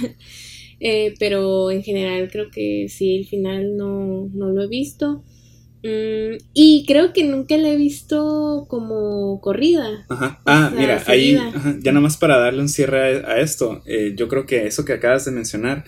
Eh, 0.83 1.13
pero 1.19 1.69
en 1.69 1.83
general 1.83 2.27
creo 2.31 2.49
que 2.49 2.87
sí, 2.89 3.15
el 3.15 3.27
final 3.27 3.77
no, 3.77 4.31
no 4.33 4.49
lo 4.49 4.63
he 4.63 4.67
visto. 4.67 5.23
Mm, 5.83 6.37
y 6.53 6.85
creo 6.87 7.11
que 7.11 7.23
nunca 7.23 7.57
la 7.57 7.69
he 7.69 7.75
visto 7.75 8.65
como 8.67 9.39
corrida. 9.41 10.05
Ajá. 10.09 10.41
Ah, 10.45 10.71
mira, 10.75 11.03
ahí, 11.07 11.33
ya 11.81 11.91
nada 11.91 12.01
más 12.01 12.17
para 12.17 12.37
darle 12.37 12.61
un 12.61 12.69
cierre 12.69 13.23
a, 13.25 13.39
esto. 13.39 13.81
Eh, 13.85 14.13
yo 14.15 14.27
creo 14.27 14.45
que 14.45 14.67
eso 14.67 14.85
que 14.85 14.93
acabas 14.93 15.25
de 15.25 15.31
mencionar 15.31 15.85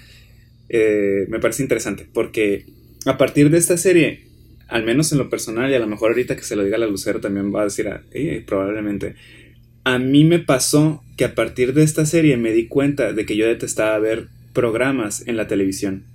eh, 0.75 1.27
me 1.29 1.39
parece 1.39 1.61
interesante 1.61 2.07
porque 2.11 2.65
a 3.05 3.15
partir 3.15 3.51
de 3.51 3.59
esta 3.59 3.77
serie, 3.77 4.25
al 4.67 4.83
menos 4.83 5.11
en 5.11 5.19
lo 5.19 5.29
personal 5.29 5.69
y 5.69 5.75
a 5.75 5.79
lo 5.79 5.85
mejor 5.85 6.09
ahorita 6.09 6.35
que 6.35 6.41
se 6.41 6.55
lo 6.55 6.63
diga 6.63 6.77
a 6.77 6.79
la 6.79 6.87
Lucero 6.87 7.21
también 7.21 7.53
va 7.53 7.61
a 7.61 7.65
decir, 7.65 7.87
eh, 8.11 8.43
probablemente, 8.43 9.13
a 9.83 9.99
mí 9.99 10.25
me 10.25 10.39
pasó 10.39 11.03
que 11.15 11.25
a 11.25 11.35
partir 11.35 11.75
de 11.75 11.83
esta 11.83 12.07
serie 12.07 12.37
me 12.37 12.51
di 12.51 12.67
cuenta 12.67 13.13
de 13.13 13.23
que 13.23 13.37
yo 13.37 13.45
detestaba 13.45 13.99
ver 13.99 14.29
programas 14.51 15.27
en 15.27 15.37
la 15.37 15.47
televisión. 15.47 16.05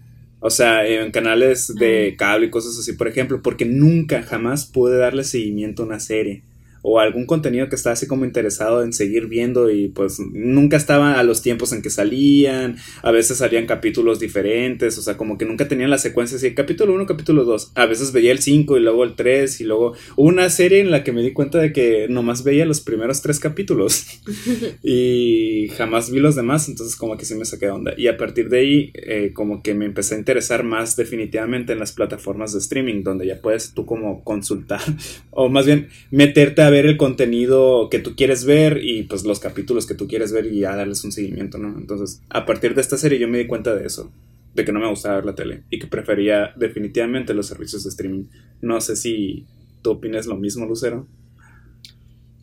O 0.40 0.50
sea, 0.50 0.84
en 0.84 1.12
canales 1.12 1.72
de 1.76 2.16
cable 2.18 2.46
y 2.46 2.50
cosas 2.50 2.76
así, 2.78 2.94
por 2.94 3.06
ejemplo, 3.06 3.42
porque 3.42 3.64
nunca, 3.64 4.22
jamás 4.22 4.66
pude 4.66 4.96
darle 4.96 5.22
seguimiento 5.22 5.84
a 5.84 5.86
una 5.86 6.00
serie 6.00 6.42
o 6.90 7.00
algún 7.00 7.26
contenido 7.26 7.68
que 7.68 7.76
estaba 7.76 7.92
así 7.92 8.06
como 8.06 8.24
interesado 8.24 8.82
en 8.82 8.92
seguir 8.94 9.26
viendo 9.26 9.70
y 9.70 9.88
pues 9.88 10.18
nunca 10.20 10.78
estaba 10.78 11.18
a 11.18 11.22
los 11.22 11.42
tiempos 11.42 11.72
en 11.72 11.82
que 11.82 11.90
salían, 11.90 12.76
a 13.02 13.10
veces 13.10 13.38
salían 13.38 13.66
capítulos 13.66 14.20
diferentes, 14.20 14.96
o 14.96 15.02
sea, 15.02 15.18
como 15.18 15.36
que 15.36 15.44
nunca 15.44 15.68
tenían 15.68 15.90
la 15.90 15.98
secuencia 15.98 16.38
así, 16.38 16.54
capítulo 16.54 16.94
1, 16.94 17.04
capítulo 17.04 17.44
2, 17.44 17.72
a 17.74 17.86
veces 17.86 18.12
veía 18.12 18.32
el 18.32 18.38
5 18.38 18.78
y 18.78 18.80
luego 18.80 19.04
el 19.04 19.16
3 19.16 19.60
y 19.60 19.64
luego 19.64 19.94
una 20.16 20.48
serie 20.48 20.80
en 20.80 20.90
la 20.90 21.04
que 21.04 21.12
me 21.12 21.22
di 21.22 21.32
cuenta 21.32 21.58
de 21.58 21.72
que 21.72 22.06
nomás 22.08 22.42
veía 22.42 22.64
los 22.64 22.80
primeros 22.80 23.20
tres 23.20 23.38
capítulos 23.38 24.06
y 24.82 25.68
jamás 25.76 26.10
vi 26.10 26.20
los 26.20 26.36
demás, 26.36 26.68
entonces 26.68 26.96
como 26.96 27.18
que 27.18 27.26
sí 27.26 27.34
me 27.34 27.44
saqué 27.44 27.66
de 27.66 27.72
onda. 27.72 27.92
Y 27.96 28.06
a 28.06 28.16
partir 28.16 28.48
de 28.48 28.58
ahí 28.60 28.92
eh, 28.94 29.32
como 29.34 29.62
que 29.62 29.74
me 29.74 29.84
empecé 29.84 30.14
a 30.14 30.18
interesar 30.18 30.64
más 30.64 30.96
definitivamente 30.96 31.72
en 31.72 31.80
las 31.80 31.92
plataformas 31.92 32.52
de 32.52 32.60
streaming 32.60 33.02
donde 33.02 33.26
ya 33.26 33.40
puedes 33.40 33.74
tú 33.74 33.84
como 33.84 34.24
consultar 34.24 34.80
o 35.30 35.48
más 35.48 35.66
bien 35.66 35.88
meterte 36.10 36.62
a 36.62 36.70
ver 36.70 36.77
el 36.86 36.96
contenido 36.96 37.88
que 37.90 37.98
tú 37.98 38.14
quieres 38.16 38.44
ver 38.44 38.82
y 38.82 39.04
pues 39.04 39.24
los 39.24 39.40
capítulos 39.40 39.86
que 39.86 39.94
tú 39.94 40.08
quieres 40.08 40.32
ver 40.32 40.46
y 40.46 40.60
ya 40.60 40.76
darles 40.76 41.04
un 41.04 41.12
seguimiento, 41.12 41.58
¿no? 41.58 41.76
Entonces, 41.78 42.22
a 42.28 42.46
partir 42.46 42.74
de 42.74 42.80
esta 42.80 42.96
serie 42.96 43.18
yo 43.18 43.28
me 43.28 43.38
di 43.38 43.46
cuenta 43.46 43.74
de 43.74 43.86
eso, 43.86 44.12
de 44.54 44.64
que 44.64 44.72
no 44.72 44.80
me 44.80 44.88
gustaba 44.88 45.16
ver 45.16 45.24
la 45.24 45.34
tele 45.34 45.62
y 45.70 45.78
que 45.78 45.86
prefería 45.86 46.52
definitivamente 46.56 47.34
los 47.34 47.46
servicios 47.46 47.84
de 47.84 47.90
streaming. 47.90 48.24
No 48.60 48.80
sé 48.80 48.96
si 48.96 49.46
tú 49.82 49.92
opinas 49.92 50.26
lo 50.26 50.36
mismo, 50.36 50.66
Lucero. 50.66 51.06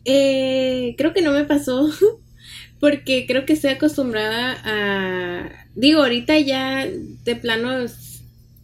Eh, 0.04 0.94
creo 0.96 1.12
que 1.12 1.22
no 1.22 1.32
me 1.32 1.44
pasó 1.44 1.90
porque 2.80 3.26
creo 3.26 3.44
que 3.44 3.54
estoy 3.54 3.70
acostumbrada 3.70 4.56
a... 4.64 5.50
Digo, 5.74 6.00
ahorita 6.00 6.38
ya 6.40 6.86
de 6.86 7.36
plano 7.36 7.86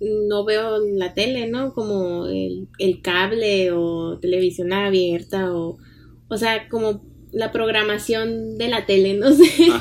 no 0.03 0.45
veo 0.45 0.79
la 0.79 1.15
tele, 1.15 1.47
¿no? 1.49 1.73
Como 1.73 2.27
el, 2.27 2.69
cable 3.03 3.73
o 3.73 4.19
televisión 4.19 4.73
abierta 4.73 5.55
o, 5.55 5.79
o 6.29 6.38
sea, 6.38 6.69
como 6.69 7.03
la 7.33 7.53
programación 7.53 8.59
de 8.59 8.69
la 8.69 8.87
tele, 8.87 9.15
no 9.15 9.33
sé. 9.33 9.45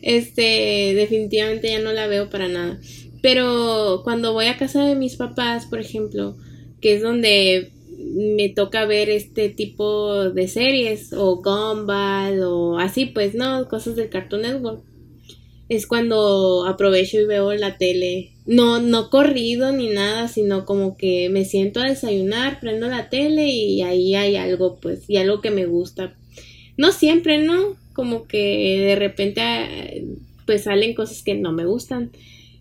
Este, 0.00 0.94
definitivamente 0.94 1.70
ya 1.70 1.80
no 1.80 1.92
la 1.92 2.06
veo 2.06 2.30
para 2.30 2.48
nada. 2.48 2.78
Pero 3.20 4.02
cuando 4.04 4.32
voy 4.32 4.46
a 4.46 4.56
casa 4.56 4.84
de 4.84 4.94
mis 4.94 5.16
papás, 5.16 5.66
por 5.66 5.80
ejemplo, 5.80 6.36
que 6.80 6.94
es 6.94 7.02
donde 7.02 7.72
me 7.98 8.48
toca 8.50 8.86
ver 8.86 9.10
este 9.10 9.48
tipo 9.48 10.30
de 10.30 10.46
series 10.46 11.12
o 11.12 11.42
Gumball 11.42 12.42
o 12.42 12.78
así, 12.78 13.06
pues, 13.06 13.34
¿no? 13.34 13.68
Cosas 13.68 13.96
del 13.96 14.08
Cartoon 14.08 14.42
Network 14.42 14.87
es 15.68 15.86
cuando 15.86 16.66
aprovecho 16.66 17.20
y 17.20 17.26
veo 17.26 17.52
la 17.54 17.76
tele. 17.76 18.32
No, 18.46 18.80
no 18.80 19.10
corrido 19.10 19.72
ni 19.72 19.88
nada, 19.88 20.28
sino 20.28 20.64
como 20.64 20.96
que 20.96 21.28
me 21.28 21.44
siento 21.44 21.80
a 21.80 21.88
desayunar, 21.88 22.60
prendo 22.60 22.88
la 22.88 23.10
tele 23.10 23.48
y 23.48 23.82
ahí 23.82 24.14
hay 24.14 24.36
algo, 24.36 24.78
pues, 24.80 25.04
y 25.08 25.18
algo 25.18 25.40
que 25.40 25.50
me 25.50 25.66
gusta. 25.66 26.16
No 26.76 26.92
siempre, 26.92 27.38
¿no? 27.38 27.76
Como 27.92 28.26
que 28.26 28.78
de 28.86 28.96
repente, 28.96 30.06
pues 30.46 30.62
salen 30.62 30.94
cosas 30.94 31.22
que 31.22 31.34
no 31.34 31.52
me 31.52 31.66
gustan. 31.66 32.12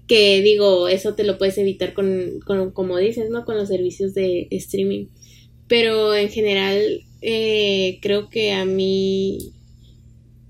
Que 0.08 0.42
digo, 0.42 0.88
eso 0.88 1.16
te 1.16 1.24
lo 1.24 1.38
puedes 1.38 1.58
evitar 1.58 1.94
con, 1.94 2.40
con 2.46 2.72
como 2.72 2.98
dices, 2.98 3.30
¿no? 3.30 3.46
Con 3.46 3.58
los 3.58 3.70
servicios 3.70 4.14
de 4.14 4.48
streaming. 4.52 5.08
Pero 5.68 6.16
en 6.16 6.30
general, 6.30 7.02
eh, 7.22 8.00
creo 8.02 8.30
que 8.30 8.54
a 8.54 8.66
mí 8.66 9.54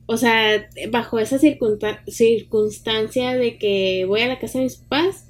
o 0.09 0.15
sea, 0.15 0.69
bajo 0.89 1.19
esa 1.19 1.37
circunstancia 1.37 3.35
de 3.35 3.57
que 3.57 4.05
voy 4.07 4.21
a 4.21 4.27
la 4.27 4.39
casa 4.39 4.59
de 4.59 4.63
mis 4.63 4.77
papás, 4.77 5.25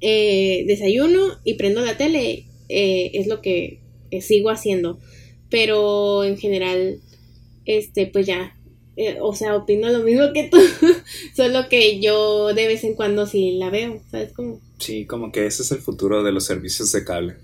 eh, 0.00 0.64
desayuno 0.68 1.18
y 1.42 1.54
prendo 1.54 1.80
la 1.80 1.96
tele, 1.96 2.46
eh, 2.68 3.10
es 3.14 3.26
lo 3.26 3.40
que 3.42 3.80
eh, 4.12 4.20
sigo 4.20 4.50
haciendo. 4.50 5.00
Pero 5.50 6.22
en 6.22 6.38
general, 6.38 7.00
este, 7.64 8.06
pues 8.06 8.24
ya, 8.24 8.56
o 9.20 9.34
sea, 9.34 9.56
opino 9.56 9.90
lo 9.90 10.04
mismo 10.04 10.32
que 10.32 10.44
tú, 10.48 10.58
solo 11.36 11.68
que 11.68 12.00
yo 12.00 12.54
de 12.54 12.68
vez 12.68 12.84
en 12.84 12.94
cuando 12.94 13.26
sí 13.26 13.56
la 13.58 13.70
veo, 13.70 14.00
¿sabes 14.12 14.32
cómo? 14.32 14.60
Sí, 14.78 15.06
como 15.06 15.32
que 15.32 15.46
ese 15.46 15.62
es 15.62 15.72
el 15.72 15.78
futuro 15.78 16.22
de 16.22 16.30
los 16.30 16.44
servicios 16.44 16.92
de 16.92 17.04
cable. 17.04 17.34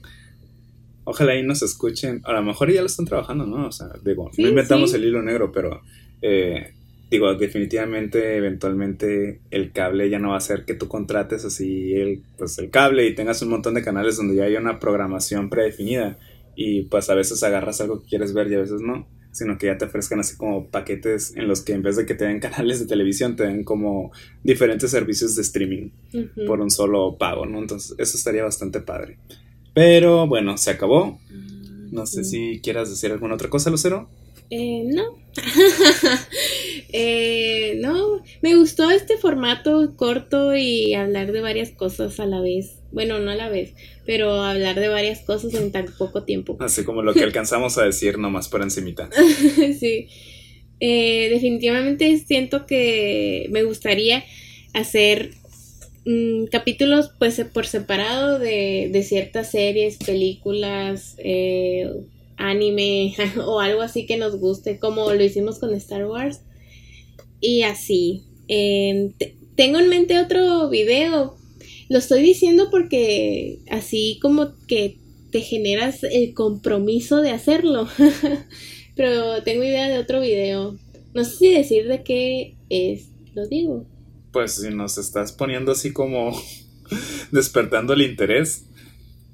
Ojalá 1.03 1.33
ahí 1.33 1.42
nos 1.42 1.62
escuchen, 1.62 2.20
a 2.24 2.33
lo 2.33 2.42
mejor 2.44 2.72
ya 2.72 2.81
lo 2.81 2.87
están 2.87 3.07
trabajando, 3.07 3.44
¿no? 3.44 3.66
O 3.66 3.72
sea, 3.72 3.88
digo, 4.05 4.31
no 4.38 4.48
inventamos 4.48 4.94
el 4.94 5.05
hilo 5.05 5.20
negro, 5.20 5.51
pero 5.51 5.83
eh, 6.22 6.72
digo, 7.11 7.35
definitivamente, 7.35 8.37
eventualmente 8.37 9.40
el 9.50 9.72
cable 9.72 10.11
ya 10.11 10.18
no 10.18 10.31
va 10.31 10.37
a 10.37 10.40
ser 10.40 10.64
que 10.64 10.74
tú 10.74 10.88
contrates 10.88 11.44
así 11.44 11.94
el, 11.94 12.22
pues, 12.37 12.59
el 12.59 12.70
cable 12.70 13.07
y 13.07 13.14
tengas 13.14 13.42
un 13.42 13.50
montón 13.50 13.74
de 13.74 13.83
canales 13.83 14.16
donde 14.16 14.37
ya 14.37 14.44
hay 14.44 14.57
una 14.57 14.78
programación 14.78 15.48
predefinida 15.48 16.18
y 16.54 16.83
pues 16.83 17.09
a 17.09 17.14
veces 17.14 17.42
agarras 17.42 17.81
algo 17.81 18.02
que 18.02 18.09
quieres 18.09 18.35
ver 18.35 18.50
y 18.50 18.57
a 18.57 18.59
veces 18.59 18.81
no, 18.81 19.07
sino 19.31 19.57
que 19.57 19.66
ya 19.66 19.78
te 19.78 19.85
ofrezcan 19.85 20.20
así 20.20 20.37
como 20.37 20.68
paquetes 20.68 21.35
en 21.37 21.46
los 21.46 21.62
que 21.62 21.72
en 21.72 21.83
vez 21.83 21.96
de 21.96 22.04
que 22.04 22.14
te 22.14 22.24
den 22.24 22.40
canales 22.40 22.81
de 22.81 22.87
televisión, 22.87 23.37
te 23.37 23.44
den 23.44 23.64
como 23.64 24.11
diferentes 24.42 24.90
servicios 24.90 25.37
de 25.37 25.42
streaming 25.42 25.90
por 26.46 26.61
un 26.61 26.70
solo 26.70 27.16
pago, 27.16 27.46
¿no? 27.46 27.59
Entonces 27.59 27.94
eso 27.98 28.16
estaría 28.16 28.42
bastante 28.42 28.81
padre. 28.81 29.18
Pero 29.72 30.26
bueno, 30.26 30.59
se 30.59 30.70
acabó. 30.70 31.20
No 31.92 32.04
sé 32.04 32.24
si 32.24 32.61
quieras 32.61 32.90
decir 32.90 33.12
alguna 33.12 33.35
otra 33.35 33.48
cosa, 33.48 33.70
Lucero. 33.70 34.11
Eh, 34.51 34.85
no. 34.87 35.19
eh, 36.93 37.79
no, 37.81 38.23
me 38.43 38.57
gustó 38.57 38.91
este 38.91 39.17
formato 39.19 39.95
corto 39.97 40.57
y 40.57 40.95
hablar 40.95 41.33
de 41.33 41.41
varias 41.41 41.71
cosas 41.71 42.19
a 42.21 42.27
la 42.27 42.41
vez. 42.41 42.79
Bueno, 42.91 43.19
no 43.19 43.31
a 43.31 43.35
la 43.35 43.51
vez, 43.51 43.75
pero 44.07 44.43
hablar 44.43 44.81
de 44.81 44.89
varias 44.89 45.21
cosas 45.21 45.53
en 45.55 45.71
tan 45.71 45.87
poco 45.99 46.25
tiempo. 46.25 46.57
Así 46.61 46.85
como 46.85 47.03
lo 47.03 47.15
que 47.15 47.23
alcanzamos 47.25 47.79
a 47.79 47.85
decir 47.85 48.19
nomás 48.19 48.49
por 48.49 48.63
encimita. 48.63 49.11
sí. 49.79 50.09
Eh, 50.81 51.29
definitivamente 51.31 52.17
siento 52.19 52.65
que 52.65 53.49
me 53.51 53.65
gustaría 53.65 54.25
hacer 54.75 55.33
mm, 56.05 56.45
capítulos 56.47 57.11
pues 57.19 57.43
por 57.53 57.67
separado 57.67 58.39
de, 58.39 58.89
de 58.93 59.03
ciertas 59.03 59.51
series, 59.51 59.97
películas, 59.97 61.17
eh, 61.19 61.91
anime 62.38 63.14
o 63.44 63.61
algo 63.61 63.83
así 63.83 64.07
que 64.07 64.16
nos 64.16 64.37
guste, 64.37 64.79
como 64.79 65.12
lo 65.12 65.22
hicimos 65.22 65.59
con 65.59 65.74
Star 65.74 66.07
Wars. 66.07 66.40
Y 67.40 67.62
así. 67.62 68.22
Em, 68.48 69.12
tengo 69.55 69.79
en 69.79 69.88
mente 69.88 70.18
otro 70.18 70.70
video. 70.70 71.37
Lo 71.88 71.98
estoy 71.98 72.22
diciendo 72.22 72.68
porque 72.70 73.59
así 73.70 74.18
como 74.22 74.55
que 74.66 74.98
te 75.31 75.40
generas 75.40 76.03
el 76.05 76.33
compromiso 76.35 77.20
de 77.20 77.31
hacerlo. 77.31 77.88
Pero 78.96 79.42
tengo 79.42 79.64
idea 79.64 79.88
de 79.88 79.98
otro 79.98 80.20
video. 80.20 80.77
No 81.14 81.24
sé 81.24 81.37
si 81.37 81.53
decir 81.53 81.88
de 81.88 82.03
qué 82.03 82.57
es. 82.68 83.11
Lo 83.35 83.46
digo. 83.46 83.87
Pues 84.33 84.57
si 84.57 84.70
nos 84.70 84.98
estás 84.98 85.33
poniendo 85.33 85.72
así 85.72 85.92
como 85.92 86.33
despertando 87.33 87.92
el 87.92 88.03
interés, 88.03 88.66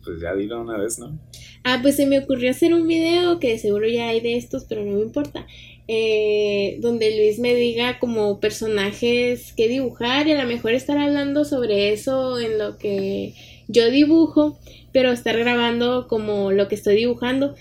pues 0.04 0.20
ya 0.20 0.34
dilo 0.34 0.60
una 0.60 0.78
vez, 0.78 0.98
¿no? 0.98 1.18
Ah, 1.64 1.78
pues 1.80 1.96
se 1.96 2.04
me 2.04 2.18
ocurrió 2.18 2.50
hacer 2.50 2.74
un 2.74 2.86
video, 2.86 3.40
que 3.40 3.58
seguro 3.58 3.88
ya 3.88 4.08
hay 4.08 4.20
de 4.20 4.36
estos, 4.36 4.64
pero 4.64 4.84
no 4.84 4.96
me 4.98 5.02
importa. 5.02 5.46
Eh, 5.88 6.76
donde 6.80 7.16
Luis 7.16 7.38
me 7.38 7.54
diga 7.54 7.98
como 7.98 8.38
personajes 8.40 9.52
que 9.54 9.68
dibujar 9.68 10.26
y 10.28 10.32
a 10.32 10.42
lo 10.42 10.48
mejor 10.48 10.72
estar 10.72 10.96
hablando 10.98 11.44
sobre 11.44 11.92
eso 11.92 12.38
en 12.38 12.58
lo 12.58 12.78
que 12.78 13.34
yo 13.68 13.90
dibujo, 13.90 14.58
pero 14.92 15.10
estar 15.10 15.38
grabando 15.38 16.06
como 16.06 16.52
lo 16.52 16.68
que 16.68 16.74
estoy 16.74 16.96
dibujando 16.96 17.54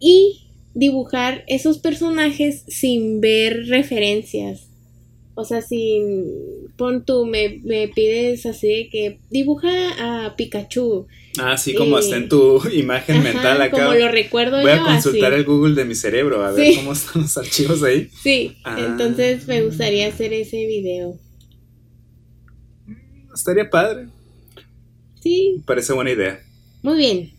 y 0.00 0.48
dibujar 0.74 1.44
esos 1.46 1.78
personajes 1.78 2.64
sin 2.66 3.20
ver 3.20 3.66
referencias. 3.68 4.73
O 5.34 5.44
sea, 5.44 5.62
si 5.62 6.00
pon 6.76 7.04
tú, 7.04 7.26
me, 7.26 7.60
me 7.64 7.88
pides 7.88 8.46
así 8.46 8.68
de 8.68 8.88
que 8.88 9.18
dibuja 9.30 10.26
a 10.26 10.36
Pikachu 10.36 11.06
Ah, 11.38 11.56
sí, 11.56 11.74
como 11.74 11.98
está 11.98 12.16
en 12.16 12.28
tu 12.28 12.62
imagen 12.72 13.22
mental 13.22 13.60
acá. 13.60 13.84
Como 13.86 13.94
lo 13.94 14.10
recuerdo 14.10 14.60
Voy 14.60 14.70
a 14.70 14.82
consultar 14.82 15.32
el 15.32 15.44
Google 15.44 15.74
de 15.74 15.84
mi 15.84 15.94
cerebro 15.94 16.44
a 16.44 16.52
ver 16.52 16.76
cómo 16.76 16.92
están 16.92 17.22
los 17.22 17.36
archivos 17.36 17.82
ahí. 17.82 18.08
Sí, 18.22 18.56
ah. 18.64 18.76
entonces 18.78 19.46
me 19.48 19.62
gustaría 19.62 20.08
hacer 20.08 20.32
ese 20.32 20.64
video. 20.66 21.18
Mm, 22.86 23.34
estaría 23.34 23.68
padre. 23.68 24.08
Sí. 25.20 25.62
Parece 25.66 25.92
buena 25.92 26.12
idea. 26.12 26.40
Muy 26.82 26.98
bien. 26.98 27.32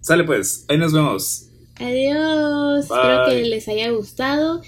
Sale 0.00 0.24
pues, 0.24 0.64
ahí 0.68 0.78
nos 0.78 0.92
vemos. 0.92 1.48
Adiós. 1.76 2.84
Espero 2.84 3.26
que 3.28 3.42
les 3.42 3.68
haya 3.68 3.90
gustado. 3.90 4.62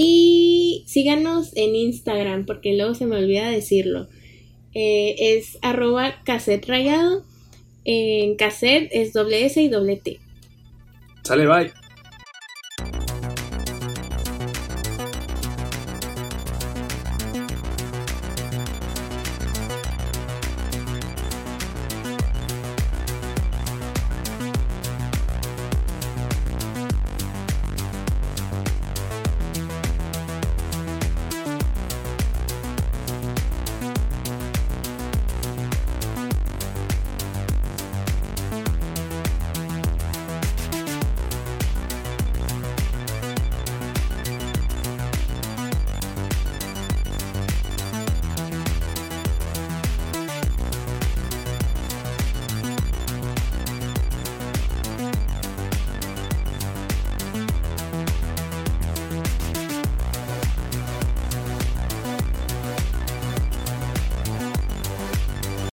Y 0.00 0.84
síganos 0.86 1.50
en 1.56 1.74
Instagram, 1.74 2.46
porque 2.46 2.76
luego 2.76 2.94
se 2.94 3.06
me 3.06 3.16
olvida 3.16 3.50
decirlo. 3.50 4.06
Eh, 4.74 5.16
es 5.18 5.58
arroba 5.60 6.22
cassette 6.24 6.68
rayado 6.68 7.24
en 7.90 8.36
cassette 8.36 8.90
es 8.92 9.14
doble 9.14 9.46
S 9.46 9.60
y 9.60 9.68
doble 9.68 9.96
T. 9.96 10.20
Sale, 11.24 11.46
bye. 11.46 11.72